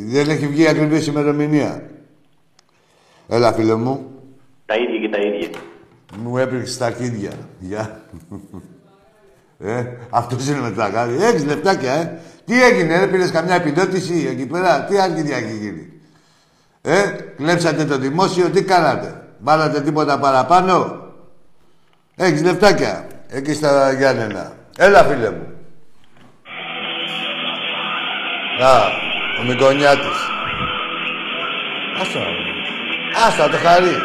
[0.05, 1.89] Δεν έχει βγει ακριβής ημερομηνία.
[3.27, 4.11] Έλα, φίλε μου.
[4.65, 5.49] Τα ίδια και τα ίδια.
[6.17, 7.31] Μου έπληξε τα αρχίδια.
[7.59, 8.01] Γεια.
[9.59, 11.23] Ε, αυτός είναι με τα γάρι.
[11.23, 16.00] Έχεις λεπτάκια, ε; Τι έγινε, ρε, πήρες καμιά επιδότηση εκεί πέρα; Τι αρχίδια έχει γίνει;
[16.81, 17.01] Ε,
[17.37, 20.99] κλέψατε το δημόσιο, τι κάνατε; Βάλατε τίποτα παραπάνω;
[22.15, 24.51] Έχεις λεφτάκια; Εκεί στα Γιάννενα.
[24.77, 25.47] Έλα, φίλε μου.
[28.63, 28.77] Α,
[29.41, 30.29] ο Μικονιάτης.
[32.01, 32.19] Άστα.
[33.27, 33.95] Άστα, το χαρεί.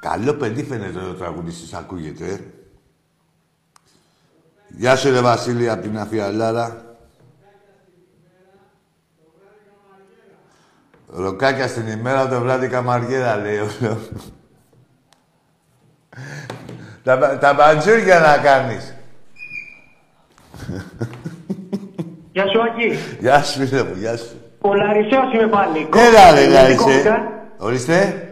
[0.00, 2.24] Καλό παιδί φαίνεται ο τραγουδιστής, ακούγεται.
[2.24, 2.57] ε.
[4.68, 6.82] Γεια σου, ρε Βασίλη, από την Αφιαλάρα.
[11.06, 13.66] Ροκάκια στην ημέρα, το βράδυ καμαριέρα, λέει ο
[17.02, 18.94] τα, τα μπαντζούρια να κάνεις.
[22.78, 23.16] Ολυμπιακή.
[23.20, 24.40] Γεια σου, φίλε μου, γεια σου.
[24.60, 25.88] Ο Λαρισαίος είμαι πάλι.
[25.96, 26.76] Έλα, ρε, Γιατί Λάρισε.
[26.82, 27.32] κόβηκα.
[27.58, 28.22] Ορίστε.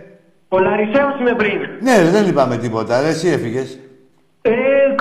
[0.49, 1.59] Ο Λαρισαίος είμαι πριν.
[1.81, 3.01] Ναι, ρε, δεν είπαμε τίποτα.
[3.01, 3.79] Ρε, εσύ έφυγες.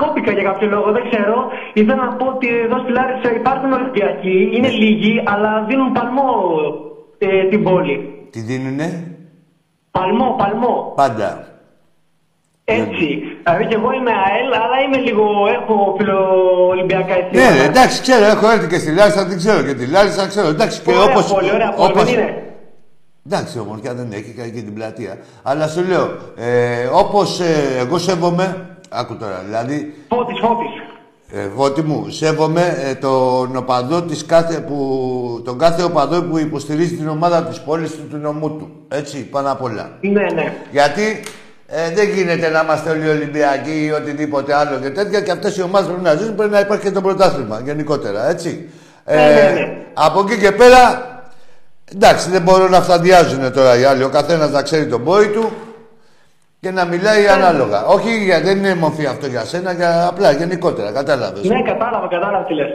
[0.06, 1.36] Ε, κόπηκα για κάποιο λόγο, δεν ξέρω.
[1.74, 4.38] Ήθελα να πω ότι εδώ στη Λάρισα υπάρχουν Ολυμπιακοί.
[4.56, 6.30] Είναι λίγοι, αλλά δίνουν παλμό
[7.18, 7.96] ε, την πόλη.
[8.32, 8.90] Τι δίνουνε;
[9.92, 10.94] Παλμό, παλμό.
[10.96, 11.30] Πάντα.
[12.68, 13.08] Έτσι.
[13.44, 15.24] Δηλαδή και εγώ είμαι ΑΕΛ, αλλά είμαι λίγο.
[15.58, 17.56] Έχω φιλοολυμπιακά Ναι, αισθήματα.
[17.56, 20.48] ρε, εντάξει, ξέρω, έχω έρθει και στη Λάρισα, την ξέρω και τη Λάρισα, ξέρω.
[20.48, 21.34] Εντάξει, και Ωραία όπως...
[21.34, 22.44] πόλη, ωραία πόλη, όπως- δεν είναι.
[23.28, 25.18] Εντάξει, ομορφιά δεν έχει και και την πλατεία.
[25.44, 30.70] Αλλά σου λέω, ε, όπως ε, εγώ σέβομαι, άκου τώρα, δηλαδή, Φώτης, φώτης.
[31.32, 36.96] ε, Βότη μου, σέβομαι ε, τον οπαδό της κάθε, που, τον κάθε οπαδό που υποστηρίζει
[36.96, 38.70] την ομάδα της πόλης του, του νομού του.
[38.88, 39.90] Έτσι, πάνω απ' όλα.
[40.02, 40.54] Ναι, ναι.
[40.72, 41.24] Γιατί
[41.68, 45.62] ε, δεν γίνεται να είμαστε όλοι Ολυμπιακοί ή οτιδήποτε άλλο και τέτοια και αυτές οι
[45.62, 48.70] ομάδες πρέπει να ζήσουν, πρέπει να υπάρχει και το πρωτάθλημα γενικότερα, έτσι.
[49.06, 49.78] Ε, Ναι, ναι, ναι.
[49.94, 51.06] Από εκεί και πέρα,
[51.96, 54.04] εντάξει, δεν μπορούν να φταδιάζουν τώρα οι άλλοι.
[54.04, 55.52] Ο καθένας να ξέρει τον πόη του
[56.66, 57.80] και να μιλάει ανάλογα.
[57.96, 61.44] Όχι, γιατί δεν είναι μορφή αυτό για σένα, για, απλά γενικότερα, κατάλαβες.
[61.44, 62.72] Ναι, κατάλαβα, κατάλαβα τι λες.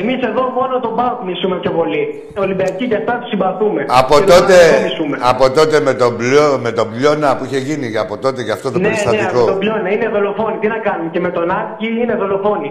[0.00, 2.02] Εμείς εδώ μόνο τον Πάοκ μισούμε πιο πολύ.
[2.36, 3.80] Οι Ολυμπιακοί και αυτά τους συμπαθούμε.
[4.00, 5.16] Από Και τον τότε, Παναθηναϊκό μισούμε.
[5.32, 8.52] από τότε με τον, πλειό, με τον πλειώνα που είχε γίνει και από τότε και
[8.58, 9.40] αυτό το ναι, ναι, περιστατικό.
[9.40, 10.56] αυτό το πλέον είναι δολοφόνοι.
[10.62, 11.08] Τι να κάνουμε.
[11.14, 12.70] Και με τον Άκη είναι δολοφόνοι.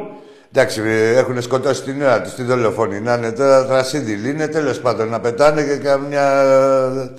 [0.54, 0.80] Εντάξει,
[1.22, 2.98] έχουν σκοτώσει την ώρα τους τη δολοφόνη.
[3.08, 4.28] Να είναι τώρα θρασίδηλοι.
[4.34, 6.26] Είναι τέλος πάντων να πετάνε και καμιά.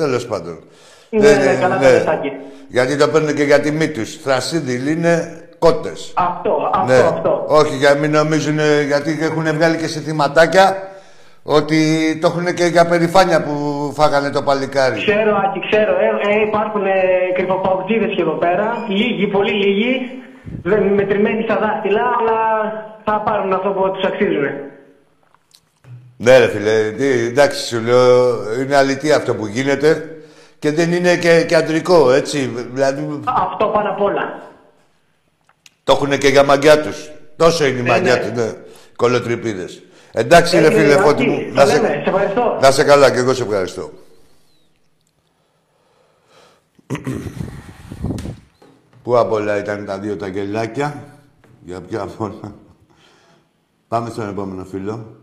[0.03, 0.57] τέλος πάντων.
[1.21, 2.33] Ναι, ναι, καλά το πετάκι.
[2.69, 4.17] Γιατί το παίρνουν και για τιμή τους.
[4.17, 6.13] Θρασίδηλοι είναι κότες.
[6.17, 6.99] Αυτό, αυτό, Ναι.
[6.99, 7.45] αυτό.
[7.49, 10.77] Όχι, για μην νομίζουν, ε, γιατί έχουν βγάλει και σε θυματάκια
[11.43, 11.79] ότι
[12.21, 13.53] το έχουν και για περηφάνεια που
[13.95, 14.97] φάγανε το παλικάρι.
[14.97, 15.93] Ξέρω, Άκη, ξέρω.
[15.93, 16.91] Ε, ε, υπάρχουν ε,
[17.35, 18.85] κρυφοπαουτζίδες και εδώ πέρα.
[18.89, 20.11] Λίγοι, πολύ λίγοι.
[20.63, 22.39] Δεν μετρημένοι στα δάχτυλα, αλλά
[23.05, 24.45] θα πάρουν αυτό που τους αξίζουν.
[26.17, 30.05] Ναι, ρε φίλε, τι, εντάξει, σου λέω, είναι αλήθεια αυτό που γίνεται
[30.63, 32.47] και δεν είναι και, και αντρικό, έτσι.
[32.73, 34.43] Δηλαδή, Αυτό πάνω απ' όλα.
[35.85, 37.11] το έχουν και για μαγκιά τους.
[37.37, 38.21] Τόσο είναι η Ναι, μαγκιά ναι.
[38.21, 38.53] τους, ναι.
[38.97, 39.65] Κολοτρυπίδε.
[40.13, 41.53] Εντάξει, ρε Έγινε, φίλε, Άκη, φώτη μου.
[41.55, 41.89] τα λέμε.
[41.89, 42.59] Σε ευχαριστώ.
[42.61, 43.91] να σε καλά και εγώ σε ευχαριστώ.
[49.03, 51.05] Πού απ' όλα ήταν τα δύο τα γελάκια;
[51.65, 52.55] Για ποια απ' όλα.
[53.89, 55.17] Πάμε στον επόμενο φίλο.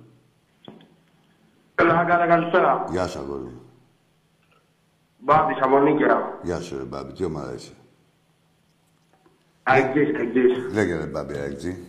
[1.75, 2.85] Έλα, κάνα καλησπέρα.
[2.91, 3.61] Γεια σου, αγόρι μου.
[5.19, 6.39] Μπάμπη, Σαμονίκια.
[6.41, 7.13] Γεια σου, ρε Μπάμπη.
[7.13, 7.71] Τι ομάδα είσαι;
[9.63, 10.73] Αγγής, αγγής.
[10.73, 11.87] Λέγε ρε Μπάμπη, έτσι.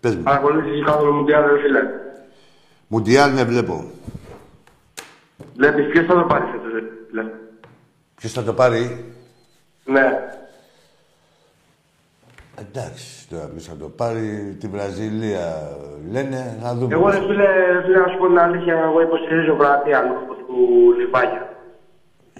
[0.00, 0.22] Πες μου.
[0.22, 1.80] Παρακολούθησες καθόλου μου διάλογο, ρε φίλε.
[2.86, 3.90] Μουντιάλ ναι, βλέπω.
[5.56, 7.24] Βλέπεις ποιος θα το πάρει φέτος, ρε φίλε.
[8.14, 9.04] Ποιος θα το πάρει;
[9.84, 10.32] Ναι.
[12.60, 14.56] Εντάξει, τώρα ποιος θα το πάρει.
[14.60, 15.76] Τη Βραζιλία
[16.10, 16.94] λένε, να δούμε.
[16.94, 20.56] Εγώ, ρε φίλε, ρε φίλε, να σου πω την αλήθεια, εγώ υποστηρίζω Κροατία λόγω του
[20.98, 21.47] Λιβάγια.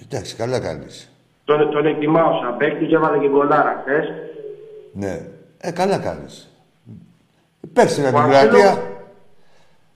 [0.03, 1.11] Εντάξει, καλά κάνεις.
[1.45, 4.05] Τον, τον εκτιμάω σαν παίκτη και έβαλε και γκολάρα χθες.
[4.93, 5.21] Ναι.
[5.57, 6.53] Ε, καλά κάνεις.
[7.73, 8.49] Παίξε με την Μαρσέλο.
[8.49, 8.77] Κροατία.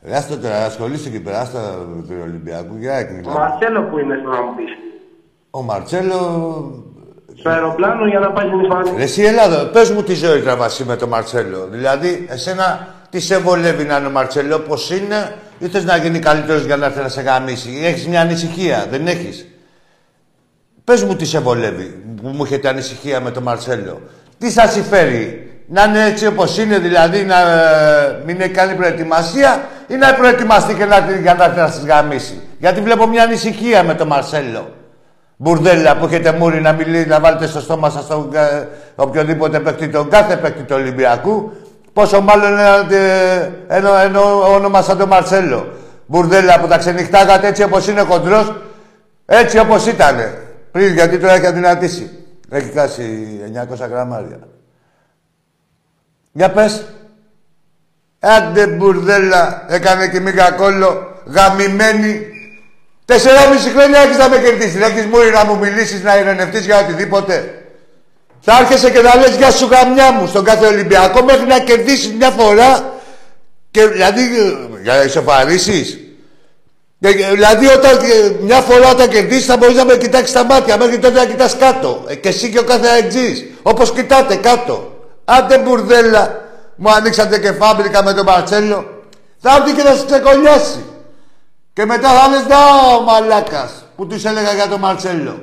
[0.04, 1.60] Ρε, άστο τώρα, ασχολείσαι και πέρα άστα
[2.08, 2.76] του Ολυμπιακού.
[2.78, 3.32] Για Ο έκνηλα.
[3.32, 4.72] Μαρσέλο που είναι στο να μου πεις.
[5.52, 6.18] Ο Μαρτσέλο...
[7.36, 8.94] Στο αεροπλάνο για να πάει στην Ισπανία.
[8.98, 11.68] Ρε, εσύ Ελλάδα, πες μου τι ζωή τραβασί με τον Μαρτσέλο.
[11.68, 16.20] Δηλαδή, εσένα τι σε βολεύει να είναι ο Μαρτσέλο, πώς είναι, ή θες να γίνει
[16.20, 17.82] καλύτερος για να έρθει να σε γαμίσει.
[17.84, 19.48] Έχεις μια ανησυχία, δεν έχεις;
[20.84, 24.02] Πες μου τι σε βολεύει, που μου έχετε ανησυχία με τον Μαρτσέλο.
[24.38, 29.68] Τι σας συμφέρει, να είναι έτσι όπως είναι, δηλαδή να ε, μην έχει κάνει προετοιμασία
[29.88, 32.42] ή να προετοιμαστεί και να, για να έρθει να σας γαμίσει.
[32.60, 34.74] Γιατί βλέπω μια ανησυχία με τον Μαρσέλο.
[35.38, 39.88] Μπουρδέλα που έχετε μούρι να μιλεί, να βάλετε στο στόμα σας τον, ε, οποιοδήποτε παίκτη,
[39.90, 41.52] τον κάθε παίκτη του Ολυμπιακού.
[41.94, 44.20] Πόσο μάλλον ένα, ε, ένα, ένα
[44.56, 45.68] όνομα σαν τον Μαρσέλο.
[46.06, 48.54] Μπουρδέλα που τα ξενυχτάγατε έτσι όπως είναι χοντρός,
[49.26, 50.43] έτσι όπως ήτανε.
[50.74, 52.12] Πριν, γιατί τώρα έχει αδυνατήσει.
[52.50, 53.28] Έχει κάσει
[53.84, 54.40] 900 γραμμάρια.
[56.32, 56.86] Για πες.
[58.20, 62.28] Άντε μπουρδέλα, έκανε και μίγα κόλλο, γαμημένη.
[63.06, 64.74] Τεσσεράμιση χρόνια έχεις να με κερδίσεις.
[64.74, 67.64] Δεν έχεις μούρι να μου μιλήσεις, να ειρηνευτείς για οτιδήποτε.
[68.42, 72.14] Θα άρχεσαι και να λες γεια σου γαμιά μου στον κάθε Ολυμπιακό μέχρι να κερδίσεις
[72.14, 72.94] μια φορά
[73.72, 74.22] και δηλαδή
[74.82, 76.03] για να ισοφαρίσεις.
[77.06, 80.44] Ε, ε, Δηλαδή, όταν, ε, μια φορά όταν κερδίσεις, θα μπορείς να με κοιτάξεις τα
[80.44, 80.78] μάτια.
[80.78, 82.04] Μέχρι τότε να κοιτάς κάτω.
[82.08, 83.56] Ε, και εσύ και ο κάθε αεξή.
[83.62, 84.94] Όπως κοιτάτε κάτω.
[85.26, 86.42] Άντε μπουρδέλα.
[86.76, 89.04] Μου ανοίξατε και φάμπρικα με τον Μαρτσέλο.
[89.40, 90.84] Θα έρθει και θα σα ξεκολλιάσει.
[91.74, 92.58] Και μετά θα λες, να
[92.98, 95.42] ο μαλάκας που τους έλεγα για τον Μαρτσέλο.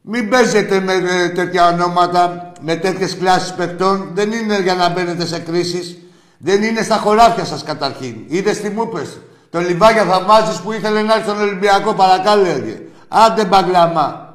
[0.00, 4.10] Μην παίζετε με ε, τέτοια ονόματα, με τέτοιες κλάσεις παιχτών.
[4.14, 5.98] Δεν είναι για να μπαίνετε σε κρίσεις.
[6.38, 8.14] Δεν είναι στα χωράφια σας καταρχήν.
[8.26, 9.08] Είδες τι μου είπες;
[9.50, 12.82] Το Λιβάγια Θαυμάζης που ήθελε να έρθει στον Ολυμπιακό, παρακάλεγε.
[13.08, 14.34] Άντε μπαγκλαμά.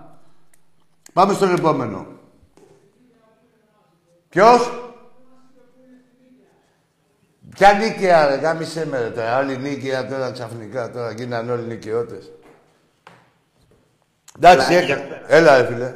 [1.13, 2.05] Πάμε στον επόμενο.
[4.29, 4.71] Ποιος;
[7.55, 9.35] Ποια νίκαια, ρε, γάμισε με ρε τώρα.
[9.35, 12.31] Άλλη νίκαια τώρα ξαφνικά, τώρα γίνανε όλοι νικαιώτες.
[14.37, 15.93] Εντάξει, Έλα, έχει- έλα ρε φίλε.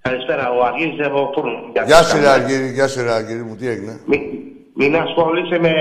[0.00, 1.58] Καλησπέρα, ο Αργύρης από Φούρνο.
[1.86, 4.20] Γεια σου ρε Αργύρη, γεια σου ρε Αργύρη μου, τι έγινε; Μην,
[4.74, 5.72] μην ασχολείσαι με,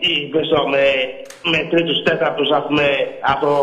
[0.00, 0.82] τι, πες το, με,
[1.52, 2.86] με τρίτους, τέταρτους, ας πούμε,
[3.20, 3.56] από το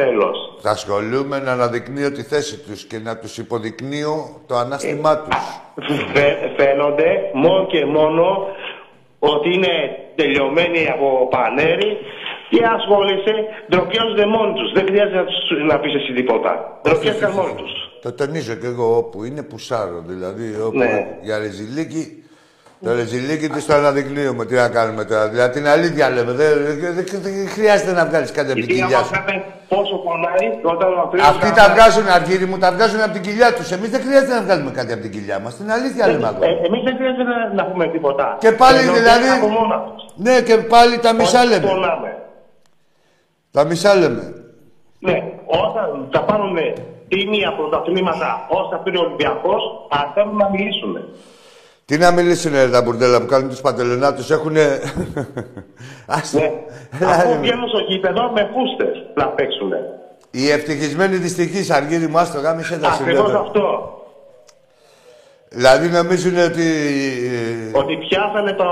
[0.00, 0.36] τέλος.
[0.60, 5.36] Θα ασχολούμαι να αναδεικνύω τη θέση τους και να τους υποδεικνύω το ανάστημά τους.
[6.14, 8.46] Φαι, φαίνονται μόνο και μόνο
[9.18, 9.74] ότι είναι
[10.14, 11.96] τελειωμένοι από πανέρι
[12.50, 13.34] και ασχολείσαι,
[13.70, 14.72] ντροπιάζονται μόνοι τους.
[14.72, 16.80] Δεν χρειάζεται να, τους- να πεις εσύ τίποτα.
[16.82, 17.70] Ντροπιάζονται μόνοι τους.
[18.02, 20.02] Το τονίζω και εγώ όπου είναι πουσάρο.
[20.06, 21.18] Δηλαδή, όπου Ναι.
[21.22, 22.23] για ρεζιλίκι,
[22.84, 24.44] το ρεζιλίκι του το αναδεικνύουμε.
[24.44, 25.28] Τι να κάνουμε τώρα.
[25.28, 26.32] Δηλαδή την αλήθεια λέμε.
[26.32, 29.12] Δεν, δεν, δεν- δεν χρειάζεται να βγάλεις κάτι από την Γιατί κοιλιά άμα σου.
[29.12, 33.22] ξέρετε πόσο πονάει όταν ο Απρίλιος Αυτοί τα βγάζουν, Αργύρι μου, τα βγάζουν από την
[33.22, 33.70] κοιλιά τους.
[33.70, 35.52] Εμείς δεν χρειάζεται να βγάλουμε κάτι από την κοιλιά μας.
[35.56, 36.46] Την αλήθεια λέμε ακόμα.
[36.46, 38.26] Ε, εμείς δεν χρειάζεται να, να πούμε τίποτα.
[38.44, 40.02] Και πάλι Ενώ δηλαδή- Από μόνα τους.
[40.26, 41.66] Ναι, και πάλι τα μισά Όταν λέμε.
[41.72, 42.10] πονάμε.
[43.56, 44.24] Τα μισά λέμε.
[45.06, 45.16] Ναι,
[45.64, 46.56] όταν θα πάρουν
[47.08, 50.94] τίμια πρωταθλήματα όσο θα πήρε ο Ολυμπιακός, θα θέλουν να μιλήσουν.
[51.86, 54.78] Τι να μιλήσουν ρε, τα μπουρδέλα που κάνουν τους παντελονάτους, έχουνε...
[56.06, 56.38] Άσε.
[56.38, 56.50] Ναι.
[57.00, 57.38] Έλα, Αφού ρε.
[57.38, 59.72] βγαίνουν στο γήπεδο με φούστες να παίξουν.
[60.30, 63.40] Οι ευτυχισμένοι δυστυχείς, Αργύρι μου, άστο γάμισε τα σου λέω Ακριβώς τώρα.
[63.40, 63.94] αυτό.
[65.54, 66.66] Δηλαδή νομίζουν ότι...
[67.74, 68.64] ε, Ότι πιάσανε το...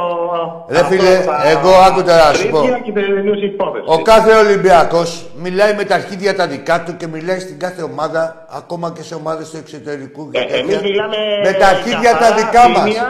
[0.68, 2.58] Ρε αυτό, φίλε, τα εγώ άκου τώρα να σου πω.
[2.58, 3.84] τρίπια Και τελείωσε η υπόθεση.
[3.86, 8.46] Ο κάθε Ολυμπιακός μιλάει με τα αρχίδια τα δικά του και μιλάει στην κάθε ομάδα,
[8.50, 10.30] ακόμα και σε ομάδες του εξωτερικού.
[10.30, 12.84] και Ε, τέτοια, εμείς μιλάμε με τα αρχίδια τα καθαρά δικά μας.
[12.84, 13.06] τίμια.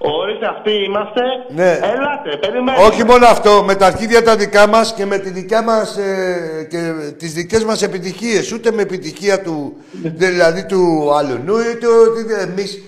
[0.00, 1.20] Ορίστε αυτοί είμαστε.
[1.48, 1.70] Ναι.
[1.72, 2.82] Ελάτε, περιμένετε.
[2.84, 6.66] Όχι μόνο αυτό, με τα αρχίδια τα δικά μας και με τη δικιά μας, ε,
[6.70, 8.52] και τις δικές μας επιτυχίες.
[8.52, 11.88] Ούτε με επιτυχία του, δηλαδή του αλουνού ή του...
[12.14, 12.82] τι- Εμείς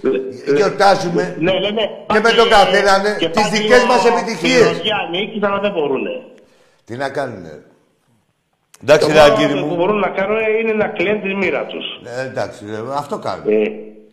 [0.57, 1.37] γιορτάζουμε.
[1.39, 1.83] Ναι, λένε.
[2.13, 4.71] Και με τον καθένα, ναι, και τις πάει δικές ο- μας επιτυχίες.
[4.71, 6.07] η Γιάννη, και θα δεν μπορούν.
[6.85, 7.63] Τι να κάνουνε.
[8.83, 9.75] Εντάξει, Το ρε μόνο Αγκύρι που μου.
[9.77, 11.85] μπορούν να κάνουν είναι να κλαίνουν τη μοίρα τους.
[12.19, 13.45] Ε, εντάξει, ρε, αυτό κάνουν.
[13.49, 13.55] Ε,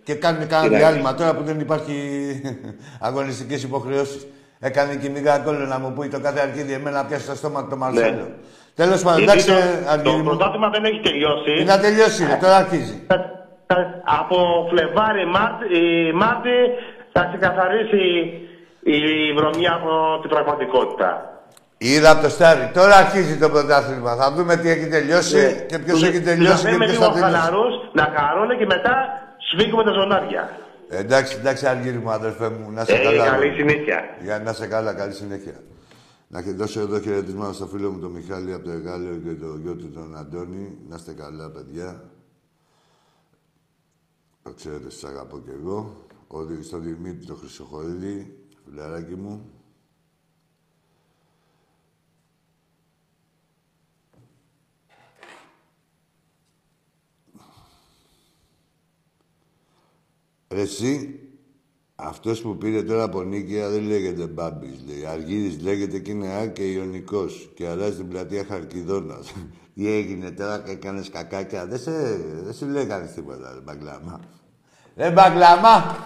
[0.08, 0.84] Και κάνουν κανένα Εντάξει.
[0.86, 1.96] διάλειμμα τώρα που δεν υπάρχει
[3.08, 4.28] αγωνιστικές υποχρεώσεις.
[4.60, 7.36] Έκανε και η Μίγα Κόλλο να μου πει το κάθε αρχίδι εμένα να πιάσει το
[7.36, 8.24] στόμα του το Μαρσέλο.
[8.28, 8.34] Ναι.
[8.76, 9.48] Τέλος πάντων, γιατί εντάξει,
[9.84, 10.24] το- Αργύρι Το μου.
[10.24, 11.52] πρωτάθλημα δεν έχει τελειώσει.
[11.62, 12.96] Είναι να τελειώσει, ρε, τώρα αρχίζει.
[13.08, 13.26] Θα-
[13.68, 14.38] θα- Από
[14.70, 16.56] Φλεβάρι, Μάρτι, η Μάρτι
[17.14, 18.04] θα ξεκαθαρίσει
[18.96, 18.98] η
[19.38, 19.92] βρωμιά από
[20.22, 21.10] την πραγματικότητα.
[21.78, 22.72] Είδα από το Στάρι.
[22.74, 24.16] Τώρα αρχίζει το πρωτάθλημα.
[24.16, 25.52] Θα δούμε τι έχει τελειώσει Ναι.
[25.70, 27.34] και ποιος έχει τελειώσει και με ποιος λίγο θα τελειώσει.
[27.34, 28.96] χαλαρούς, να χαρούν και μετά
[29.52, 30.60] σφίγγουμε τα ζωνάρια.
[30.90, 33.26] Ε, Εντάξει, εντάξει, Αργύρι μου, αδερφέ μου, να σε Ε, καλά.
[33.30, 34.02] καλή συνέχεια.
[34.22, 35.64] Για να σε καλά, καλή συνέχεια.
[36.28, 39.58] Να και δώσω εδώ χαιρετισμά στο φίλο μου τον Μιχάλη από το Εγάλεο και το
[39.62, 40.78] γιο του τον Αντώνη.
[40.90, 42.04] Να είστε καλά, παιδιά.
[44.44, 46.06] Το ξέρετε, σας αγαπώ κι εγώ.
[46.28, 49.52] Ο, Δη- στον Δημήτρη το Χρυσοχοίδη, φιλαράκι μου.
[60.48, 61.20] Εσύ,
[61.96, 65.06] αυτός που πήρε τώρα από νίκαια δεν λέγεται Μπάμπης, λέει.
[65.06, 69.34] Αργύρης λέγεται και είναι Α και Ιωνικός και αλλάζει την πλατεία Χαρκιδόνας.
[69.74, 71.66] Τι έγινε τώρα και έκανες κακάκια.
[71.66, 74.20] Δεν σε, δεν σου λέει κανείς τίποτα, ρε Μπαγκλάμα.
[74.96, 75.98] Ρε Μπαγκλάμα!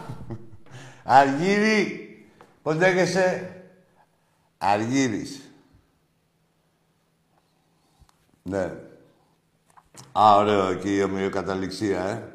[1.03, 2.09] Αργύρη!
[2.61, 3.55] Πώς λέγεσαι;
[4.57, 5.51] Αργύρης.
[8.43, 8.73] Ναι.
[10.11, 12.30] Α, ωραίο εκεί η ομοιοκαταληξία, ε.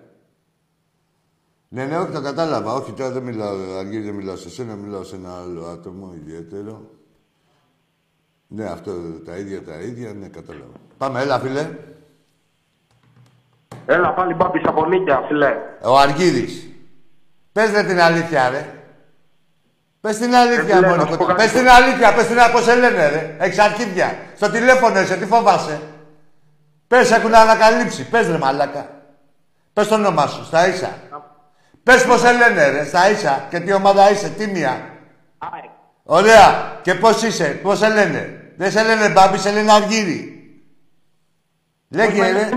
[1.77, 2.73] Ναι, ναι, όχι, το κατάλαβα.
[2.73, 6.91] Όχι, τώρα δεν μιλάω, Αργύρη, δεν μιλάω σε σένα, μιλάω σε ένα άλλο άτομο ιδιαίτερο.
[8.47, 8.93] Ναι, αυτό
[9.25, 10.73] τα ίδια, τα ίδια, ναι, κατάλαβα.
[10.99, 11.69] Πάμε, έλα, φίλε.
[13.87, 15.57] Έλα πάλι μπάμπης από νίκια, φιλέ.
[15.83, 16.71] Ο Αργύρης.
[17.53, 18.75] Πες ρε την αλήθεια, ρε.
[20.01, 21.03] Πες την αλήθεια, φίλε, μόνο.
[21.03, 21.35] να σου πω κοντά.
[21.35, 21.43] κάτι.
[21.43, 23.37] Πες την αλήθεια, πες την πώς σε λένε, ρε.
[23.39, 24.17] Έχεις αρχίδια.
[24.37, 25.81] Στο τηλέφωνο είσαι, τι φοβάσαι.
[26.87, 28.09] Πες, έχουν ανακαλύψει.
[28.09, 28.91] Πες, ρε μαλάκα.
[29.73, 30.91] Πες το όνομά σου, στα ίσα.
[31.87, 33.47] Πες πώς σε λένε, ρε, στα ίσα.
[33.51, 34.91] Και τι ομάδα είσαι, τίμια.
[36.03, 36.79] Ωραία.
[36.83, 38.53] Και πώς είσαι, πώς σε λένε.
[38.57, 40.51] Δεν σε λένε μπάμπη, σε λένε αργύρι.
[41.89, 42.49] Λέγε, ρε.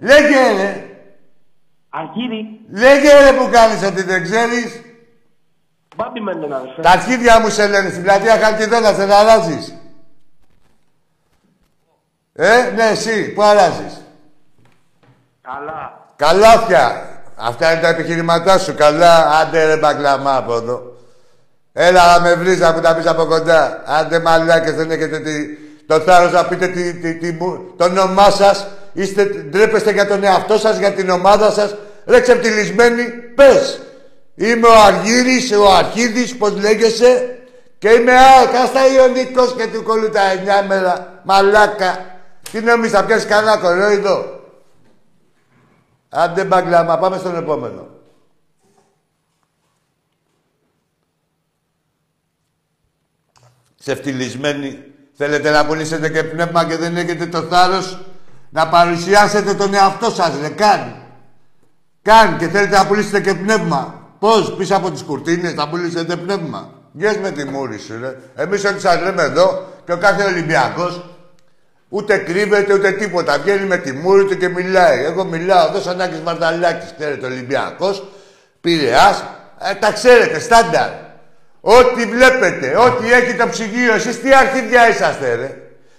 [0.00, 0.86] Λέγε, ρε.
[1.88, 4.80] Αργύρι, Λέγε, ρε, που κάνεις ότι δεν ξέρεις.
[5.96, 6.82] μπάμπη με λένε αδερφέ.
[6.82, 9.74] Τα αρχίδια μου σε λένε, στην πλατεία Χαλκιδόνας, δεν αλλάζεις.
[12.32, 14.04] Ε, ναι, εσύ, πού αλλάζεις.
[15.42, 16.08] Καλά.
[16.16, 17.08] Καλάθια.
[17.36, 18.74] Αυτά είναι τα επιχειρηματά σου.
[18.74, 20.96] Καλά, άντε ρε μπαγκλαμά από εδώ.
[21.72, 23.82] Έλα να με βρεις, να μου τα πεις από κοντά.
[23.86, 25.32] Άντε μαλάκες, δεν έχετε τι...
[25.86, 28.66] το θάρρος να πείτε τι, τι, τι, μου- το όνομά σας.
[28.92, 31.74] Είστε, ντρέπεστε για τον εαυτό σας, για την ομάδα σας.
[32.06, 33.04] Ρε ξεπτυλισμένοι,
[33.34, 33.80] πες.
[34.34, 37.38] Είμαι ο Αργύρης, ο Αρχίδης, πώς λέγεσαι.
[37.78, 41.20] Και είμαι ΑΕΚ, άστα Ιωνικός και του κολλού τα εννιά μέρα.
[41.22, 41.98] Μαλάκα.
[42.52, 44.40] Τι νομίζεις, θα πιάσεις κανένα κορόιδο.
[46.16, 47.88] Άντε μπαγκλάμα, πάμε στον επόμενο.
[53.78, 54.84] Ξεφτυλισμένοι.
[55.16, 57.98] Θέλετε να πουλήσετε και πνεύμα και δεν έχετε το θάρρος
[58.50, 60.48] να παρουσιάσετε τον εαυτό σας, ρε.
[60.48, 60.94] Καν.
[62.02, 64.08] Καν και θέλετε να πουλήσετε και πνεύμα.
[64.18, 66.70] Πώς, πίσω από τις κουρτίνες να πουλήσετε πνεύμα.
[66.92, 68.16] Βγες με τη μούρη σου, ρε.
[68.34, 71.13] Εμείς ό,τι σας λέμε εδώ και ο κάθε Ολυμπιακός
[71.96, 73.38] Ούτε κρύβεται ούτε τίποτα.
[73.38, 75.04] Βγαίνει με τη μούρη του και μιλάει.
[75.04, 78.04] Εγώ μιλάω εδώ σαν Άκης Μαρταλάκης, ξέρετε, Ολυμπιακός,
[78.60, 79.24] Πειραιάς.
[79.70, 80.88] Ε, τα ξέρετε, στάνταρ.
[81.60, 85.56] Ό,τι βλέπετε, ό,τι έχει το ψυγείο, εσείς τι αρχίδια είσαστε, ρε.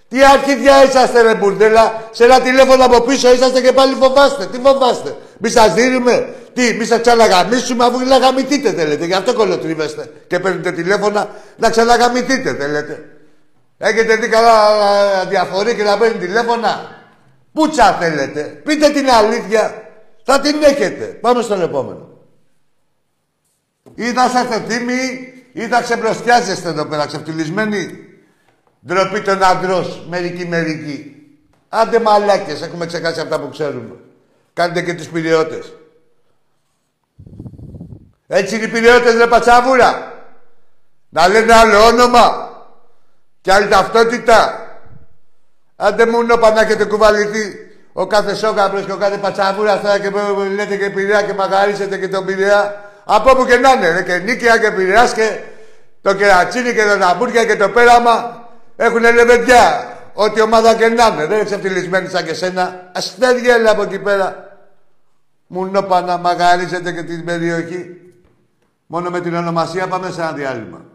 [0.07, 2.09] Τι αρχίδια είσαστε, ρε μπουρδέλα.
[2.11, 4.45] Σε ένα τηλέφωνο από πίσω είσαστε και πάλι φοβάστε.
[4.45, 5.15] Τι φοβάστε.
[5.37, 6.27] Μη σας δίνουμε.
[6.53, 9.05] Τι, μη σας ξαναγαμίσουμε αφού να γαμηθείτε θέλετε.
[9.05, 13.03] Γι' αυτό κολοτρίβεστε και παίρνετε τηλέφωνα να ξαναγαμηθείτε θέλετε.
[13.77, 17.03] Έχετε δει καλά α, διαφορή και να παίρνει τηλέφωνα;
[17.53, 19.83] Πούτσα θέλετε; Πείτε την αλήθεια.
[20.23, 21.05] Θα την έχετε.
[21.05, 22.09] Πάμε στον επόμενο.
[23.95, 27.89] Ή θα είσαστε τίμοι ή θα ξεπροστιάζεστε εδώ πέρα ξεφτυλισμένοι.
[28.85, 30.05] Ντροπή των αντρός.
[30.09, 31.15] Μερικοί μερικοί.
[31.69, 32.61] Άντε μαλάκες.
[32.61, 33.95] Έχουμε ξεχάσει αυτά που ξέρουμε.
[34.53, 35.73] Κάντε και τους πυριώτες.
[38.27, 40.13] Έτσι είναι οι πυριώτες ρε πατσαβούρα.
[41.09, 42.44] Να λένε άλλο όνομα.
[43.45, 44.67] Και άλλη ταυτότητα.
[45.75, 47.55] Άντε μου νόπα να έχετε κουβαληθεί
[47.93, 50.11] ο κάθε σόκαπρος και ο κάθε πατσαβούρας τώρα και
[50.55, 52.91] λέτε και πειραιά και μαγαρίσετε και τον πειραιά.
[53.05, 55.39] Από όπου και να είναι, ρε, και νίκαια και πειραιάς και
[56.01, 59.93] το κερατσίνι και το ναμπούρια και το πέραμα έχουν λεβεντιά.
[60.13, 62.91] Ό,τι ομάδα και να είναι, δεν είναι ξεφτυλισμένοι σαν και σένα.
[62.95, 64.57] Αστέργελα από εκεί πέρα.
[65.47, 68.01] Μου νόπα να μαγαρίσετε και την περιοχή.
[68.85, 70.85] Μόνο με την ονομασία πάμε σε ένα διάλειμμα.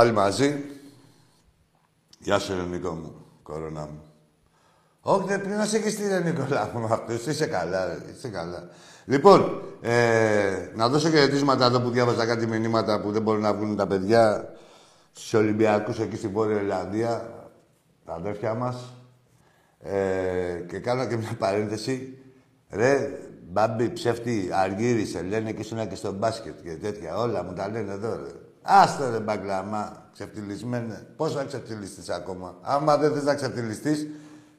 [0.00, 0.64] Πάλι μαζί.
[2.18, 3.14] Γεια σου, ρε Νίκο μου.
[3.42, 4.02] Κορώνα μου.
[5.00, 7.26] Όχι, δεν πρέπει να σε έχεις ρε Νικόλα μου αυτός.
[7.26, 7.98] Είσαι καλά, ρε.
[8.16, 8.68] Είσαι καλά.
[9.04, 13.76] Λοιπόν, ε, να δώσω χαιρετίσματα εδώ που διάβαζα κάτι μηνύματα που δεν μπορούν να βγουν
[13.76, 14.54] τα παιδιά
[15.12, 17.32] στους Ολυμπιακούς εκεί στην Βόρεια Ιρλανδία,
[18.04, 18.94] τα αδέρφια μας.
[19.80, 22.18] Ε, και κάνω και μια παρένθεση.
[22.70, 27.16] Ρε, μπάμπι, ψεύτη, αργύρισε, λένε και ήσουν και στο μπάσκετ και τέτοια.
[27.16, 28.30] Όλα μου τα λένε εδώ, ρε.
[28.62, 31.06] Άστο ρε μπαγκλαμά, ξεφτυλισμένε.
[31.16, 34.06] Πώς θα ξεφτυλιστείς ακόμα; Άμα δεν θες να ξεφτυλιστείς,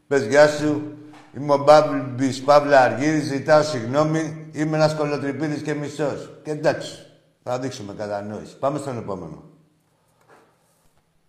[0.07, 0.95] πες γεια σου.
[1.33, 4.49] Είμαι ο Μπάμπης Παύλα Αργύρης, ζητάω συγγνώμη.
[4.51, 6.39] Είμαι ένας κολοτρυπίδης και μισός.
[6.43, 7.05] Και εντάξει,
[7.43, 8.57] θα δείξουμε κατανόηση.
[8.57, 9.43] Πάμε στον επόμενο.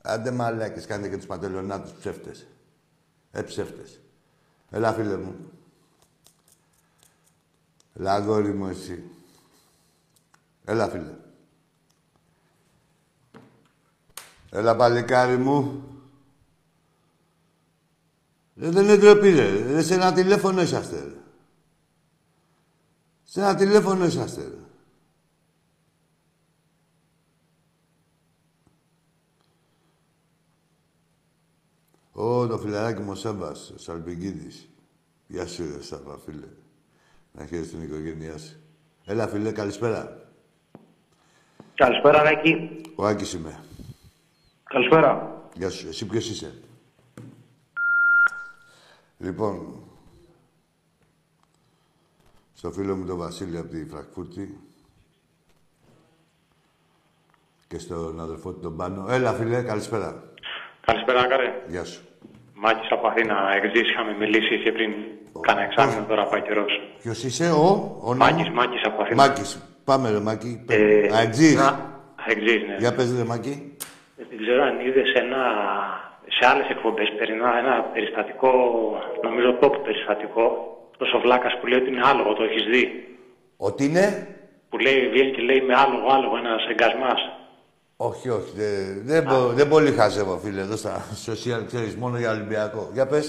[0.03, 2.47] Άντε μαλάκες, κάνετε και τους παντελονάτους ψεύτες.
[3.31, 4.01] Ε, ψεύτες.
[4.71, 5.35] Έλα, φίλε μου.
[7.99, 9.03] Έλα, αγόρι μου, εσύ.
[10.65, 11.15] Έλα, φίλε.
[14.55, 15.83] Έλα, παλικάρι μου.
[18.57, 19.77] Ε, δεν είναι ντροπή, ρε.
[19.77, 21.17] Ε, σε ένα τηλέφωνο είσαστε.
[23.25, 24.57] Σε ένα τηλέφωνο είσαστε, ρε.
[32.13, 34.69] Ω, το φιλαράκι μου ο Σάμπας, ο Σαλπιγκίδης.
[35.27, 36.49] Γεια σου, ρε φίλε.
[37.33, 38.57] Να χαίρεσαι την οικογένειά σου.
[39.05, 40.31] Έλα, φίλε, καλησπέρα.
[41.75, 42.81] Καλησπέρα, Άκη.
[42.95, 43.65] Ο Άκης είμαι.
[44.73, 45.41] Καλησπέρα.
[45.55, 45.89] Γεια σου.
[45.89, 46.55] Εσύ ποιος είσαι;
[49.19, 49.83] Λοιπόν,
[52.55, 54.59] στο φίλο μου τον Βασίλη από τη Φραγκφούρτη
[57.69, 59.07] και στον αδελφό του τον Πάνο.
[59.09, 60.23] Έλα, φίλε, καλησπέρα.
[60.87, 61.65] Καλησπέρα, Κάρε.
[61.69, 62.03] Γεια σου.
[62.55, 64.93] Μάκης από Αθήνα, εξής, είχαμε μιλήσει και πριν
[65.41, 66.73] κάνα εξάμεινο, τώρα πάει καιρός.
[67.03, 69.27] Ποιος είσαι, ο, ο Μάκης, Μάκης από Αθήνα.
[69.27, 69.59] Μάκης.
[69.85, 70.65] Πάμε, ρε, Μάκη.
[70.69, 71.55] Ε, Αεξής.
[71.55, 71.91] να-
[72.27, 72.77] Εξής, ναι.
[72.79, 73.77] Για πες, ρε, Μάκη.
[74.45, 75.43] Δεν ξέρω αν είδες ένα,
[76.37, 78.53] σε άλλες εκπομπές περινά ένα περιστατικό,
[79.23, 80.45] νομίζω top περιστατικό,
[80.99, 82.85] το Σοβλάκας που λέει ότι είναι άλογο, το έχεις δει;
[83.57, 84.05] Ότι είναι;
[84.71, 87.21] Που λέει, βγαίνει και λέει με άλογο, άλογο, ένας εγκασμάς.
[87.97, 88.53] Όχι, όχι.
[88.61, 88.77] Δεν,
[89.11, 90.95] δεν, μπο- δεν πολύ χαζεύω, φίλε, εδώ στα
[91.27, 92.91] social, ξέρεις, μόνο για Ολυμπιακό.
[92.93, 93.29] Για πες.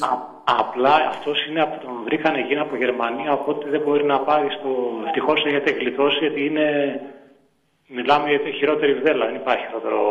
[0.61, 4.70] Απλά αυτός είναι από τον βρήκαν εκείνα από Γερμανία, οπότε δεν μπορεί να πάρει στο.
[5.05, 6.68] Ευτυχώς έχετε γλιτώσει, γιατί είναι.
[7.88, 10.01] Μιλάμε για τη χειρότερη βδέλα, δεν υπάρχει χειρότερο.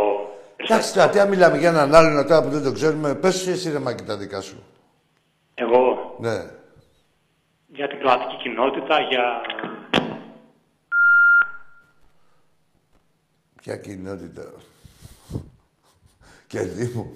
[0.64, 3.50] Εντάξει, τώρα, τι αν μιλάμε για έναν άλλον τώρα που δεν το ξέρουμε, πες σου
[3.50, 4.62] εσύ, ρε, Μάκη, τα δικά σου.
[5.54, 6.44] Εγώ; Ναι.
[7.66, 9.40] για την κροατική κοινότητα, για.
[13.62, 14.42] Ποια κοινότητα.
[16.46, 17.12] Και Δήμο.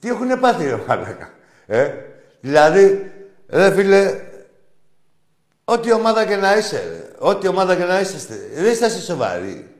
[0.00, 1.30] Τι έχουνε πάθει, ρε μαλάκα.
[1.66, 1.92] Ε,
[2.40, 3.12] δηλαδή,
[3.48, 4.20] ρε φίλε,
[5.64, 7.14] ό,τι ομάδα και να είσαι, ρε.
[7.18, 9.75] Ό,τι ομάδα και να είσαστε, δεν είστε σοβαροί.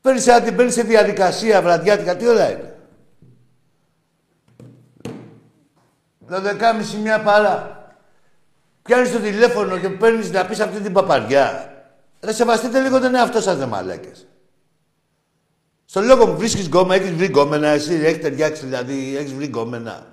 [0.00, 2.78] Παίρνεις ένα, την παίρνεις σε διαδικασία βραδιάτικα, τι ώρα είναι;
[6.28, 7.78] Το δεκάμιση μια παρά.
[8.82, 11.74] Πιάνεις το τηλέφωνο και παίρνεις να πεις αυτή την παπαριά.
[12.20, 14.26] Ρε σεβαστείτε λίγο τον εαυτό σας, ρε μαλάκες.
[15.84, 20.06] Στο λόγο μου βρίσκεις γκόμενα, έχεις βρει γκόμενα, εσύ έχεις ταιριάξει, δηλαδή, έχεις βρει γκόμενα.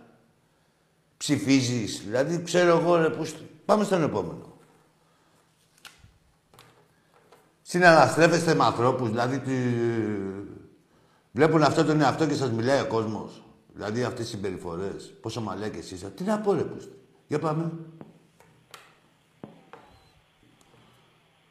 [1.18, 3.36] Ψηφίζεις, δηλαδή, ξέρω εγώ, ρε, πώς...
[3.66, 4.57] Πάμε στον επόμενο.
[7.70, 9.54] Συναναστρέφεστε με ανθρώπους, δηλαδή, τι...
[11.32, 13.44] βλέπουν αυτό τον εαυτό και σας μιλάει ο κόσμος.
[13.74, 16.08] Δηλαδή, αυτές οι συμπεριφορές, πόσο μαλάκες είστε.
[16.08, 16.92] Τι να πω, ρε, πούστη.
[17.28, 17.72] Για πάμε.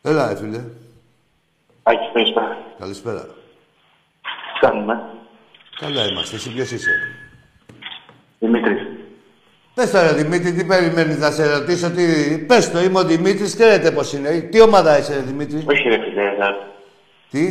[0.03, 0.65] Έλα, ρε, φίλε.
[1.83, 2.57] Άκη, καλησπέρα.
[2.79, 3.23] Καλησπέρα.
[3.23, 4.95] Τι κάνουμε;
[5.79, 6.37] Καλά είμαστε.
[6.37, 6.91] Εσύ ποιος είσαι;
[8.39, 8.96] Δημήτρης.
[9.77, 12.05] Πες τώρα, Δημήτρη, τι περιμένεις να σε ρωτήσω, τι...
[12.47, 14.41] Πες το, είμαι ο Δημήτρης, ξέρετε πώς είναι.
[14.41, 16.75] Τι ομάδα είσαι, ρε, Δημήτρη; Όχι ρε φίλε, θα...
[17.31, 17.43] Τι;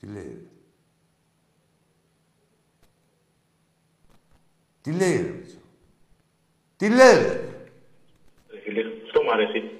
[0.00, 0.22] Τι λέει.
[0.22, 0.40] ρε;
[4.82, 5.30] Τι λέει, ρε.
[5.38, 5.58] Μίτσο;
[6.76, 7.40] Τι λέει, ρε;
[8.52, 9.70] Ρε φίλε, αυτό μου αρέσει.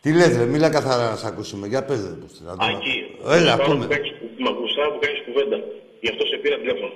[0.00, 0.44] Τι λες, ρε.
[0.46, 1.66] Μίλα καθαρά να σε ακούσουμε.
[1.66, 2.14] Για πες, ρε.
[2.14, 2.64] Πούστη, να δούμε.
[2.76, 2.96] Ακή.
[3.38, 3.84] Έλα, Πάνω ακούμε.
[3.86, 5.56] που κάνεις- Μ' ακουστά που κάνεις κουβέντα.
[6.00, 6.92] Γι' αυτό σε πήρα τηλέφωνο.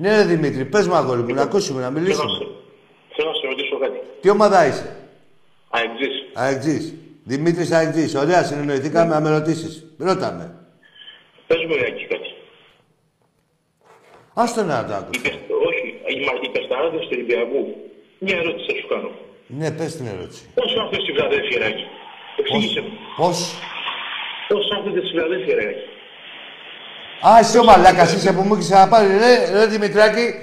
[0.00, 2.30] Ναι, ρε, Δημήτρη, πες μου, αγόρι μου, να ακούσουμε, να Θέλω να μιλήσουμε.
[2.30, 2.46] σε-
[3.16, 3.98] Θέλω να σε ρωτήσω κάτι.
[4.20, 4.96] Τι ομάδα είσαι;
[5.70, 6.14] Αεξής.
[6.34, 6.94] Αεξής.
[7.24, 8.14] Δημήτρης Αεξής.
[8.14, 9.72] Ωραία, συνεννοηθήκαμε να με ρωτήσεις.
[9.98, 10.46] Ρώτα με.
[11.46, 12.28] Πες μου ρε Άκη κάτι.
[14.34, 15.20] Άστο να το άκουσα.
[15.20, 15.34] Είπες,
[15.68, 17.60] όχι, οι, μα- οι πεσταράδες του Ολυμπιακού.
[18.18, 19.10] Μια ερώτηση θα σου κάνω.
[19.58, 20.42] Ναι, πες την ερώτηση.
[20.54, 21.84] Πώς κάθονται στη Φιλαδέλφια, ρε Άκη.
[22.40, 22.92] Εξήγησε μου.
[23.20, 23.36] Πώς;
[24.48, 25.84] Πώς κάθονται στη Φιλαδέλφια, ρε Άκη.
[27.20, 29.06] Α, εσύ ο μαλάκας είσαι που μου έχεις ξαναπάρει.
[29.06, 30.34] Ρε, ρε Δημητράκη,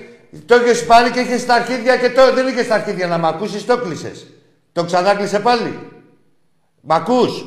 [0.45, 3.26] το έχεις πάρει και είχες στα αρχίδια και το, δεν είχες στα αρχίδια να μ'
[3.26, 4.28] ακούσεις, το κλείσες.
[4.71, 5.80] Το ξανάκλεισε πάλι.
[6.82, 7.45] Μ' ακούς;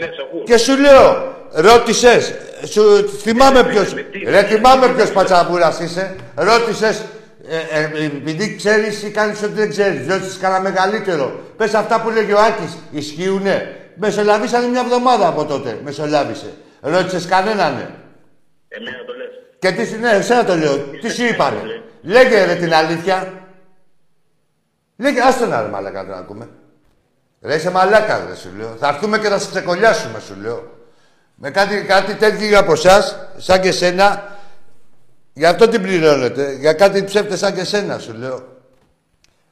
[0.00, 0.42] Ναι, σε ακούω.
[0.42, 2.34] Και σου λέω, ρώτησες,
[2.64, 2.82] σου
[3.22, 3.94] θυμάμαι ποιος,
[4.26, 7.04] ρε θυμάμαι ποιος πατσαβούρας είσαι, ρώτησες,
[7.48, 11.40] ε, ε, επειδή ξέρεις ή κάνεις ότι δεν ξέρεις, ρώτησες κανένα μεγαλύτερο.
[11.56, 13.76] Πες αυτά που λέγει ο Άκης, ισχύουνε.
[13.96, 16.52] Μεσολαβήσανε μια εβδομάδα από τότε, μεσολάβησε.
[16.80, 17.88] Ρώτησες κανέναν, ναι.
[18.76, 19.28] Εμένα το λες.
[19.58, 21.82] Και τι, σου- ναι, εσένα το λέω, τι σου είπανε.
[22.02, 23.32] Λέγε ρε την αλήθεια.
[24.96, 26.48] Λέγε, άστο να ρε μαλάκα να ακούμε.
[27.42, 28.76] Ρε είσαι μαλάκα ρε σου λέω.
[28.78, 30.72] Θα έρθουμε και θα σε ξεκολλιάσουμε σου λέω.
[31.34, 34.36] Με κάτι, κάτι τέτοιο από εσάς, σαν και σένα,
[35.32, 36.52] γι' αυτό την πληρώνετε.
[36.52, 38.42] Για κάτι ψεύτες σαν και σένα σου λέω.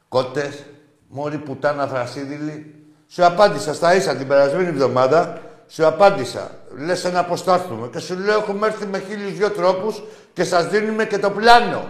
[0.09, 0.65] Κότες,
[1.09, 2.75] μόρι πουτάνα θρασίδηλη.
[3.09, 5.41] Σου απάντησα στα ίσα την περασμένη εβδομάδα.
[5.75, 6.51] Σου απάντησα.
[6.77, 7.89] Λες ένα πώς θα έρθουμε.
[7.93, 10.03] Και σου λέω έχουμε έρθει με χίλιους δυο τρόπους
[10.33, 11.89] και σας δίνουμε και το πλάνο.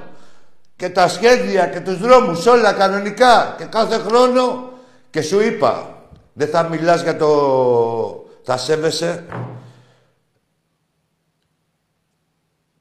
[0.76, 3.54] Και τα σχέδια και τους δρόμους όλα κανονικά.
[3.58, 4.70] Και κάθε χρόνο.
[5.10, 5.96] Και σου είπα.
[6.32, 8.26] Δεν θα μιλάς για το...
[8.42, 9.24] Θα σέβεσαι.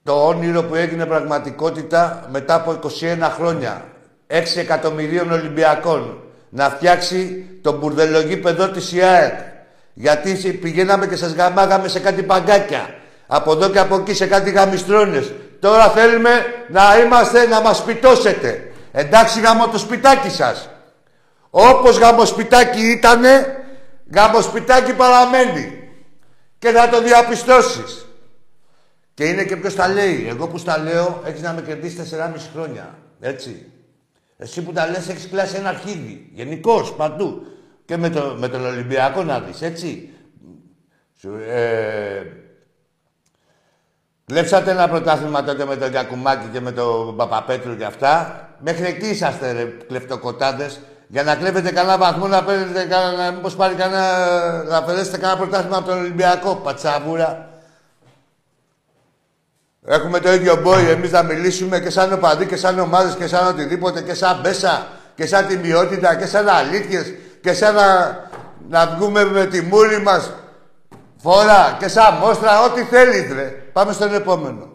[0.04, 3.86] Το όνειρο που έγινε πραγματικότητα μετά από 21 χρόνια.
[4.28, 6.24] 6 εκατομμυρίων Ολυμπιακών.
[6.49, 9.51] Να φτιάξει τον μπουρδελογίπεδο της ΙΑΕΚ.
[9.94, 12.96] Γιατί σε- πηγαίναμε και σας γαμάγαμε σε κάτι παγκάκια.
[13.28, 15.32] Από εδώ και από εκεί σε κάτι γαμιστρώνες.
[15.60, 16.30] Τώρα θέλουμε
[16.70, 18.72] να είμαστε, να μας σπιτώσετε.
[18.92, 20.70] Εντάξει γαμώ το σπιτάκι σας.
[21.50, 23.64] Όπως γαμοσπιτάκι ήτανε,
[24.14, 25.74] γαμοσπιτάκι παραμένει.
[26.60, 28.06] Και θα το διαπιστώσεις.
[29.14, 30.26] Και είναι και ποιος τα λέει.
[30.30, 32.96] Εγώ που στα λέω, έχεις να με κερδίσεις 4,5 χρόνια.
[33.20, 33.66] Έτσι.
[34.38, 36.30] Εσύ που τα λες, έχεις κλάσει ένα αρχίδι.
[36.34, 37.42] Γενικώς παντού.
[37.92, 40.10] Και με, το, με τον Ολυμπιακό να δεις, έτσι.
[41.20, 42.22] Σου, ε,
[44.26, 48.50] Κλέψατε ένα πρωτάθλημα τότε με τον Γιακουμάκη και με τον Παπαπέτρου και αυτά.
[48.60, 50.80] Μέχρι εκεί είσαστε, ρε, κλεφτοκοτάδες.
[51.08, 55.78] Για να κλέβετε κανένα βαθμό, να παίρνετε κανένα, μήπως πάρει κανένα, να περάσετε κανένα πρωτάθλημα
[55.78, 57.50] από τον Ολυμπιακό, πατσαβούρα.
[59.86, 63.48] Έχουμε το ίδιο μπόι εμείς να μιλήσουμε και σαν οπαδοί και σαν ομάδες και σαν
[63.48, 68.20] οτιδήποτε και σαν μπέσα και σαν την ποιότητα και σαν αλήθειες και σαν να,
[68.70, 70.32] να βγούμε με τη μούρη μας
[71.18, 73.44] φορά και σαν μόστρα, ό,τι θέλεις ρε.
[73.74, 74.70] Πάμε στον επόμενο.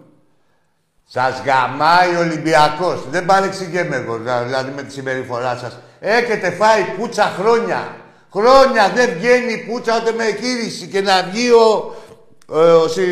[1.09, 3.05] Σας γαμάει ο Ολυμπιακός.
[3.11, 5.79] Δεν παρεξηγέμαι εγώ, δηλαδή με τη συμπεριφορά σας.
[6.01, 7.97] Έχετε φάει πουτσα χρόνια.
[8.33, 11.95] Χρόνια δεν βγαίνει πουτσα ούτε με εκείριση και να βγει ο,
[12.47, 12.59] ο,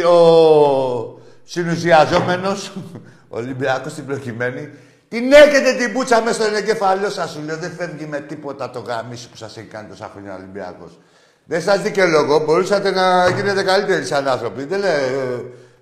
[0.08, 2.72] ο, ο συνουσιαζόμενος,
[3.32, 4.70] ο Ολυμπιακός στην προκειμένη,
[5.14, 7.56] την έχετε την πουτσα μέσα στον εγκεφαλό σας, σου λέω.
[7.56, 10.98] Δεν φεύγει με τίποτα το γαμίσι που σας έχει κάνει τόσα χρόνια ο Ολυμπιακός.
[11.44, 12.38] Δεν σας δικαιολογώ.
[12.38, 14.64] Μπορούσατε να γίνετε καλύτεροι σαν άνθρωποι.
[14.64, 14.94] Δεν, λέ,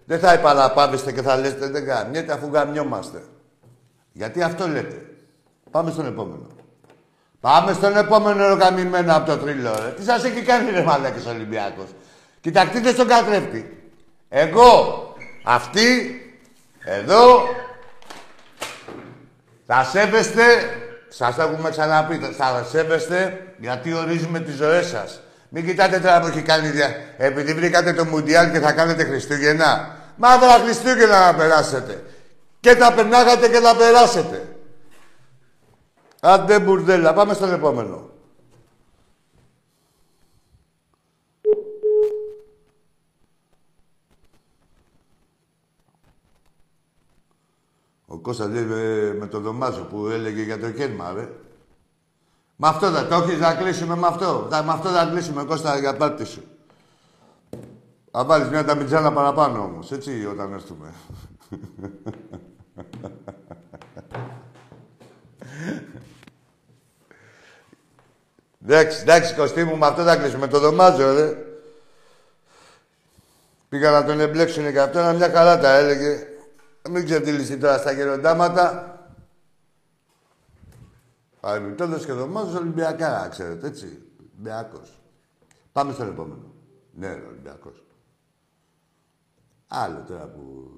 [0.05, 3.23] δεν θα επαναπάβεστε και θα λέτε δεν γαμιέται αφού γαμιόμαστε.
[4.13, 5.07] Γιατί αυτό λέτε.
[5.71, 6.47] Πάμε στον επόμενο.
[7.41, 9.91] Πάμε στον επόμενο γαμημένο από το τρίλο, ρε.
[9.91, 11.87] Τι σας έχει κάνει ρε μαλάκες Ολυμπιακός.
[12.41, 13.91] Κοιτακτείτε στον καθρέφτη.
[14.29, 15.03] Εγώ,
[15.43, 16.21] αυτοί,
[16.85, 17.43] εδώ,
[19.67, 20.43] θα σέβεστε,
[21.09, 25.21] σας το έχουμε ξαναπεί, θα σέβεστε γιατί ορίζουμε τις ζωές σας.
[25.49, 26.97] Μην κοιτάτε τώρα που έχει κάνει δια...
[27.17, 29.97] Επειδή βρήκατε το Μουντιάλ και θα κάνετε Χριστούγεννα.
[30.17, 32.03] Μαύρα Χριστούγεννα να περάσετε.
[32.61, 34.43] Και τα περνάγατε και τα περάσετε.
[36.21, 37.13] Άντε μπουρδέλα.
[37.13, 38.11] Πάμε στον επόμενο.
[48.13, 51.29] Ο Κώστας λέει με, με το δωμάζο που έλεγε για το κέρμα, ρε.
[52.57, 54.47] Με αυτό θα το έχεις να κλείσουμε με αυτό.
[54.51, 56.43] Θα, με αυτό θα κλείσουμε, Κώστα, για πάρτι σου.
[58.11, 60.95] Θα βάλεις μια ταμιτζάνα παραπάνω όμως, έτσι, όταν έρθουμε.
[68.65, 70.47] Εντάξει, εντάξει, Κωστή μου, με αυτό θα κλείσουμε.
[70.47, 71.37] Το δωμάζω, ρε.
[73.69, 76.27] Πήγα να τον εμπλέξουνε και αυτό, ένα μια καλά τα έλεγε.
[76.91, 78.97] Μην ξεφτυλιστεί τώρα στα γεροντάματα.
[81.41, 84.03] Παρεμπιπτόντως και δωμάζο Ολυμπιακά, ξέρετε, έτσι.
[84.21, 85.01] Ολυμπιακός.
[85.73, 86.55] Πάμε στον επόμενο.
[86.93, 87.85] Ναι, Ολυμπιακός.
[89.67, 90.71] Άλλο τώρα που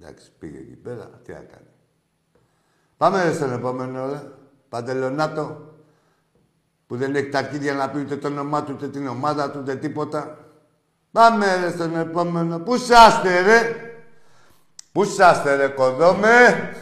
[0.00, 1.66] εντάξει, πήγε εκεί πέρα, τι να κάνει.
[2.96, 4.22] Πάμε στον επόμενο, ρε.
[4.68, 5.74] Παντελονάτο,
[6.86, 9.58] που δεν έχει τα αρχίδια να πει ούτε το όνομά του, ούτε την ομάδα του,
[9.60, 10.38] ούτε τίποτα.
[11.12, 12.58] Πάμε ρε στον επόμενο.
[12.58, 13.91] Πού σάστε ρε;
[14.92, 16.74] Πού σάστε ρε κοδόμε;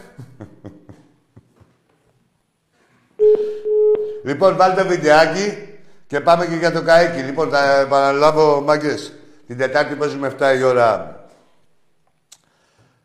[4.23, 7.21] Λοιπόν, βάλτε βιντεάκι και πάμε και για το καίκι.
[7.21, 9.13] Λοιπόν, θα επαναλάβω, μάγκες.
[9.47, 11.19] Την Τετάρτη παίζουμε 7 η ώρα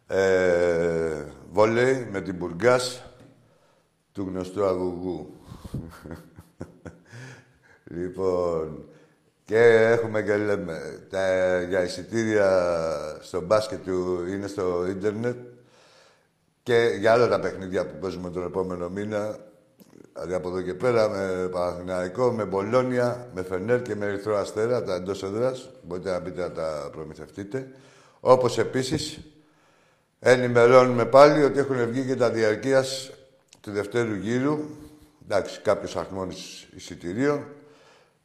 [0.07, 3.03] ε, βόλεϊ με την Μπουργκάς
[4.13, 5.35] του γνωστού αγωγού.
[7.97, 8.85] λοιπόν,
[9.47, 9.59] και
[9.93, 12.51] έχουμε και λέμε, τα, για εισιτήρια
[13.21, 15.37] στο μπάσκετ του είναι στο ίντερνετ
[16.63, 19.39] και για όλα τα παιχνίδια που παίζουμε τον επόμενο μήνα
[20.17, 24.83] Δηλαδή από εδώ και πέρα με Παναθηναϊκό, με Μπολόνια, με Φενέρ και με Ερυθρό Αστέρα,
[24.83, 25.71] τα εντός έδρας.
[25.83, 27.69] Μπορείτε να μπείτε να τα προμηθευτείτε.
[28.21, 29.21] Όπως επίσης
[30.21, 33.11] ενημερώνουμε πάλι ότι έχουν βγει και τα διαρκείας
[33.61, 34.59] του δευτέρου γύρου.
[35.25, 36.27] Εντάξει, κάποιος αριθμό
[36.77, 37.45] εισιτηρίων.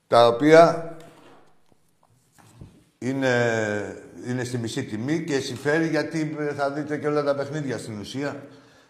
[0.07, 0.97] Τα οποία
[3.03, 3.33] είναι,
[4.27, 8.43] είναι στη μισή τιμή και συμφέρει γιατί θα δείτε και όλα τα παιχνίδια στην ουσία.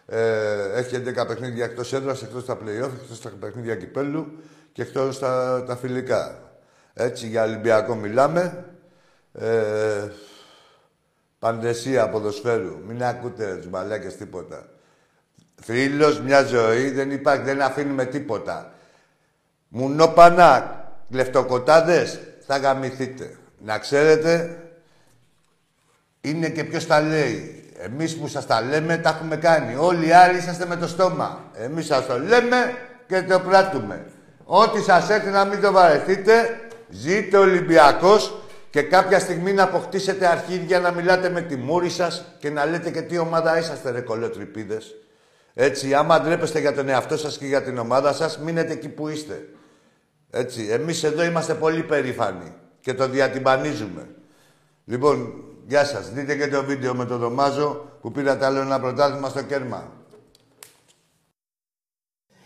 [0.06, 4.42] Ε, έχει 11 παιχνίδια εκτός έδρας, εκτός τα play-off, εκτός τα παιχνίδια κυπέλου
[4.72, 6.52] και εκτός τα, τα φιλικά.
[6.94, 8.64] Έτσι, για Ολυμπιακό μιλάμε.
[9.32, 10.08] Ε,
[11.38, 12.78] παντεσία ποδοσφαίρου.
[12.86, 14.66] Μην ακούτε τους μαλάκες τίποτα.
[15.62, 18.72] Φίλος, μια ζωή, δεν υπάρχει, δεν αφήνουμε τίποτα.
[19.68, 23.36] Μουνόπανα, κλεφτοκοτάδες, θα γαμηθείτε.
[23.64, 24.56] Να ξέρετε,
[26.20, 27.64] είναι και ποιος τα λέει.
[27.78, 29.74] Εμείς που σας τα λέμε, τα έχουμε κάνει.
[29.76, 31.50] Όλοι οι άλλοι είσαστε με το στόμα.
[31.54, 32.74] Εμείς σας το λέμε
[33.06, 34.06] και το πράττουμε.
[34.44, 38.38] Ό,τι σας έρθει να μην το βαρεθείτε, ζείτε Ολυμπιακός
[38.70, 42.90] και κάποια στιγμή να αποκτήσετε αρχίδια να μιλάτε με τη μούρη σας και να λέτε
[42.90, 44.94] και τι ομάδα είσαστε ρε κολοτρυπίδες.
[45.54, 49.08] Έτσι, άμα ντρέπεστε για τον εαυτό σας και για την ομάδα σας, μείνετε εκεί που
[49.08, 49.48] είστε.
[50.30, 54.08] Έτσι, εμείς εδώ είμαστε πολύ περήφανοι και το διατυμπανίζουμε.
[54.84, 56.10] Λοιπόν, γεια σας.
[56.12, 59.92] Δείτε και το βίντεο με τον Δωμάζο που πήρατε άλλο ένα πρωτάθλημα στο κέρμα.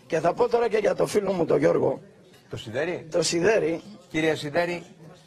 [0.07, 2.01] Και θα πω τώρα και για το φίλο μου τον Γιώργο.
[2.49, 3.07] Το Σιδέρι.
[3.11, 3.81] Το Σιδέρι.
[4.09, 4.83] Κύριε Σιδέρι,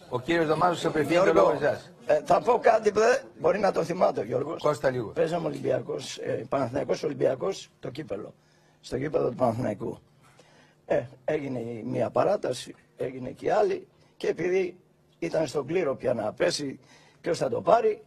[0.09, 1.93] ο κύριος Δωμάζος σε απευθύνει το Γιώργο, λόγο εσάς.
[2.07, 4.63] ε, θα πω κάτι που δεν μπορεί να το θυμάται ο Γιώργος.
[4.63, 5.09] Κώστα λίγο.
[5.09, 8.35] Παίζαμε Ολυμπιακός, ε, Παναθηναϊκός Ολυμπιακός, το κύπελο.
[8.81, 9.99] Στο κύπελο του Παναθηναϊκού.
[10.87, 13.87] Ε, έγινε η μία παράταση, έγινε και η άλλη
[14.17, 14.77] και επειδή
[15.21, 16.79] ήταν στον κλήρο πια να πέσει
[17.21, 18.03] ποιος θα το πάρει,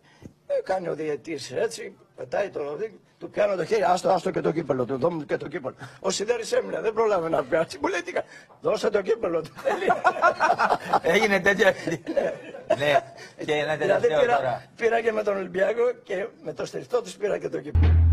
[0.47, 4.41] ε, κάνει ο διαιτής έτσι, πετάει το δίκτυο, του πιάνω το χέρι, άστο, άστο και
[4.41, 5.75] το κύπελο, του δώμου και το κύπελο.
[5.99, 8.23] Ο Σιδέρης έμεινε, δεν πρόλαβε να πιάσει, μου λέει τι κα-
[8.61, 9.51] δώσε το κύπελο του.
[9.55, 9.85] θέλει.
[11.15, 11.65] Έγινε τέτοιο.
[12.77, 12.99] ναι.
[13.45, 14.63] Και ένα Δηλαδή τελευταίο πήρα, τώρα.
[14.75, 18.12] πήρα και με τον Ολυμπιακό και με το στριφτό του πήρα και το κύπελο.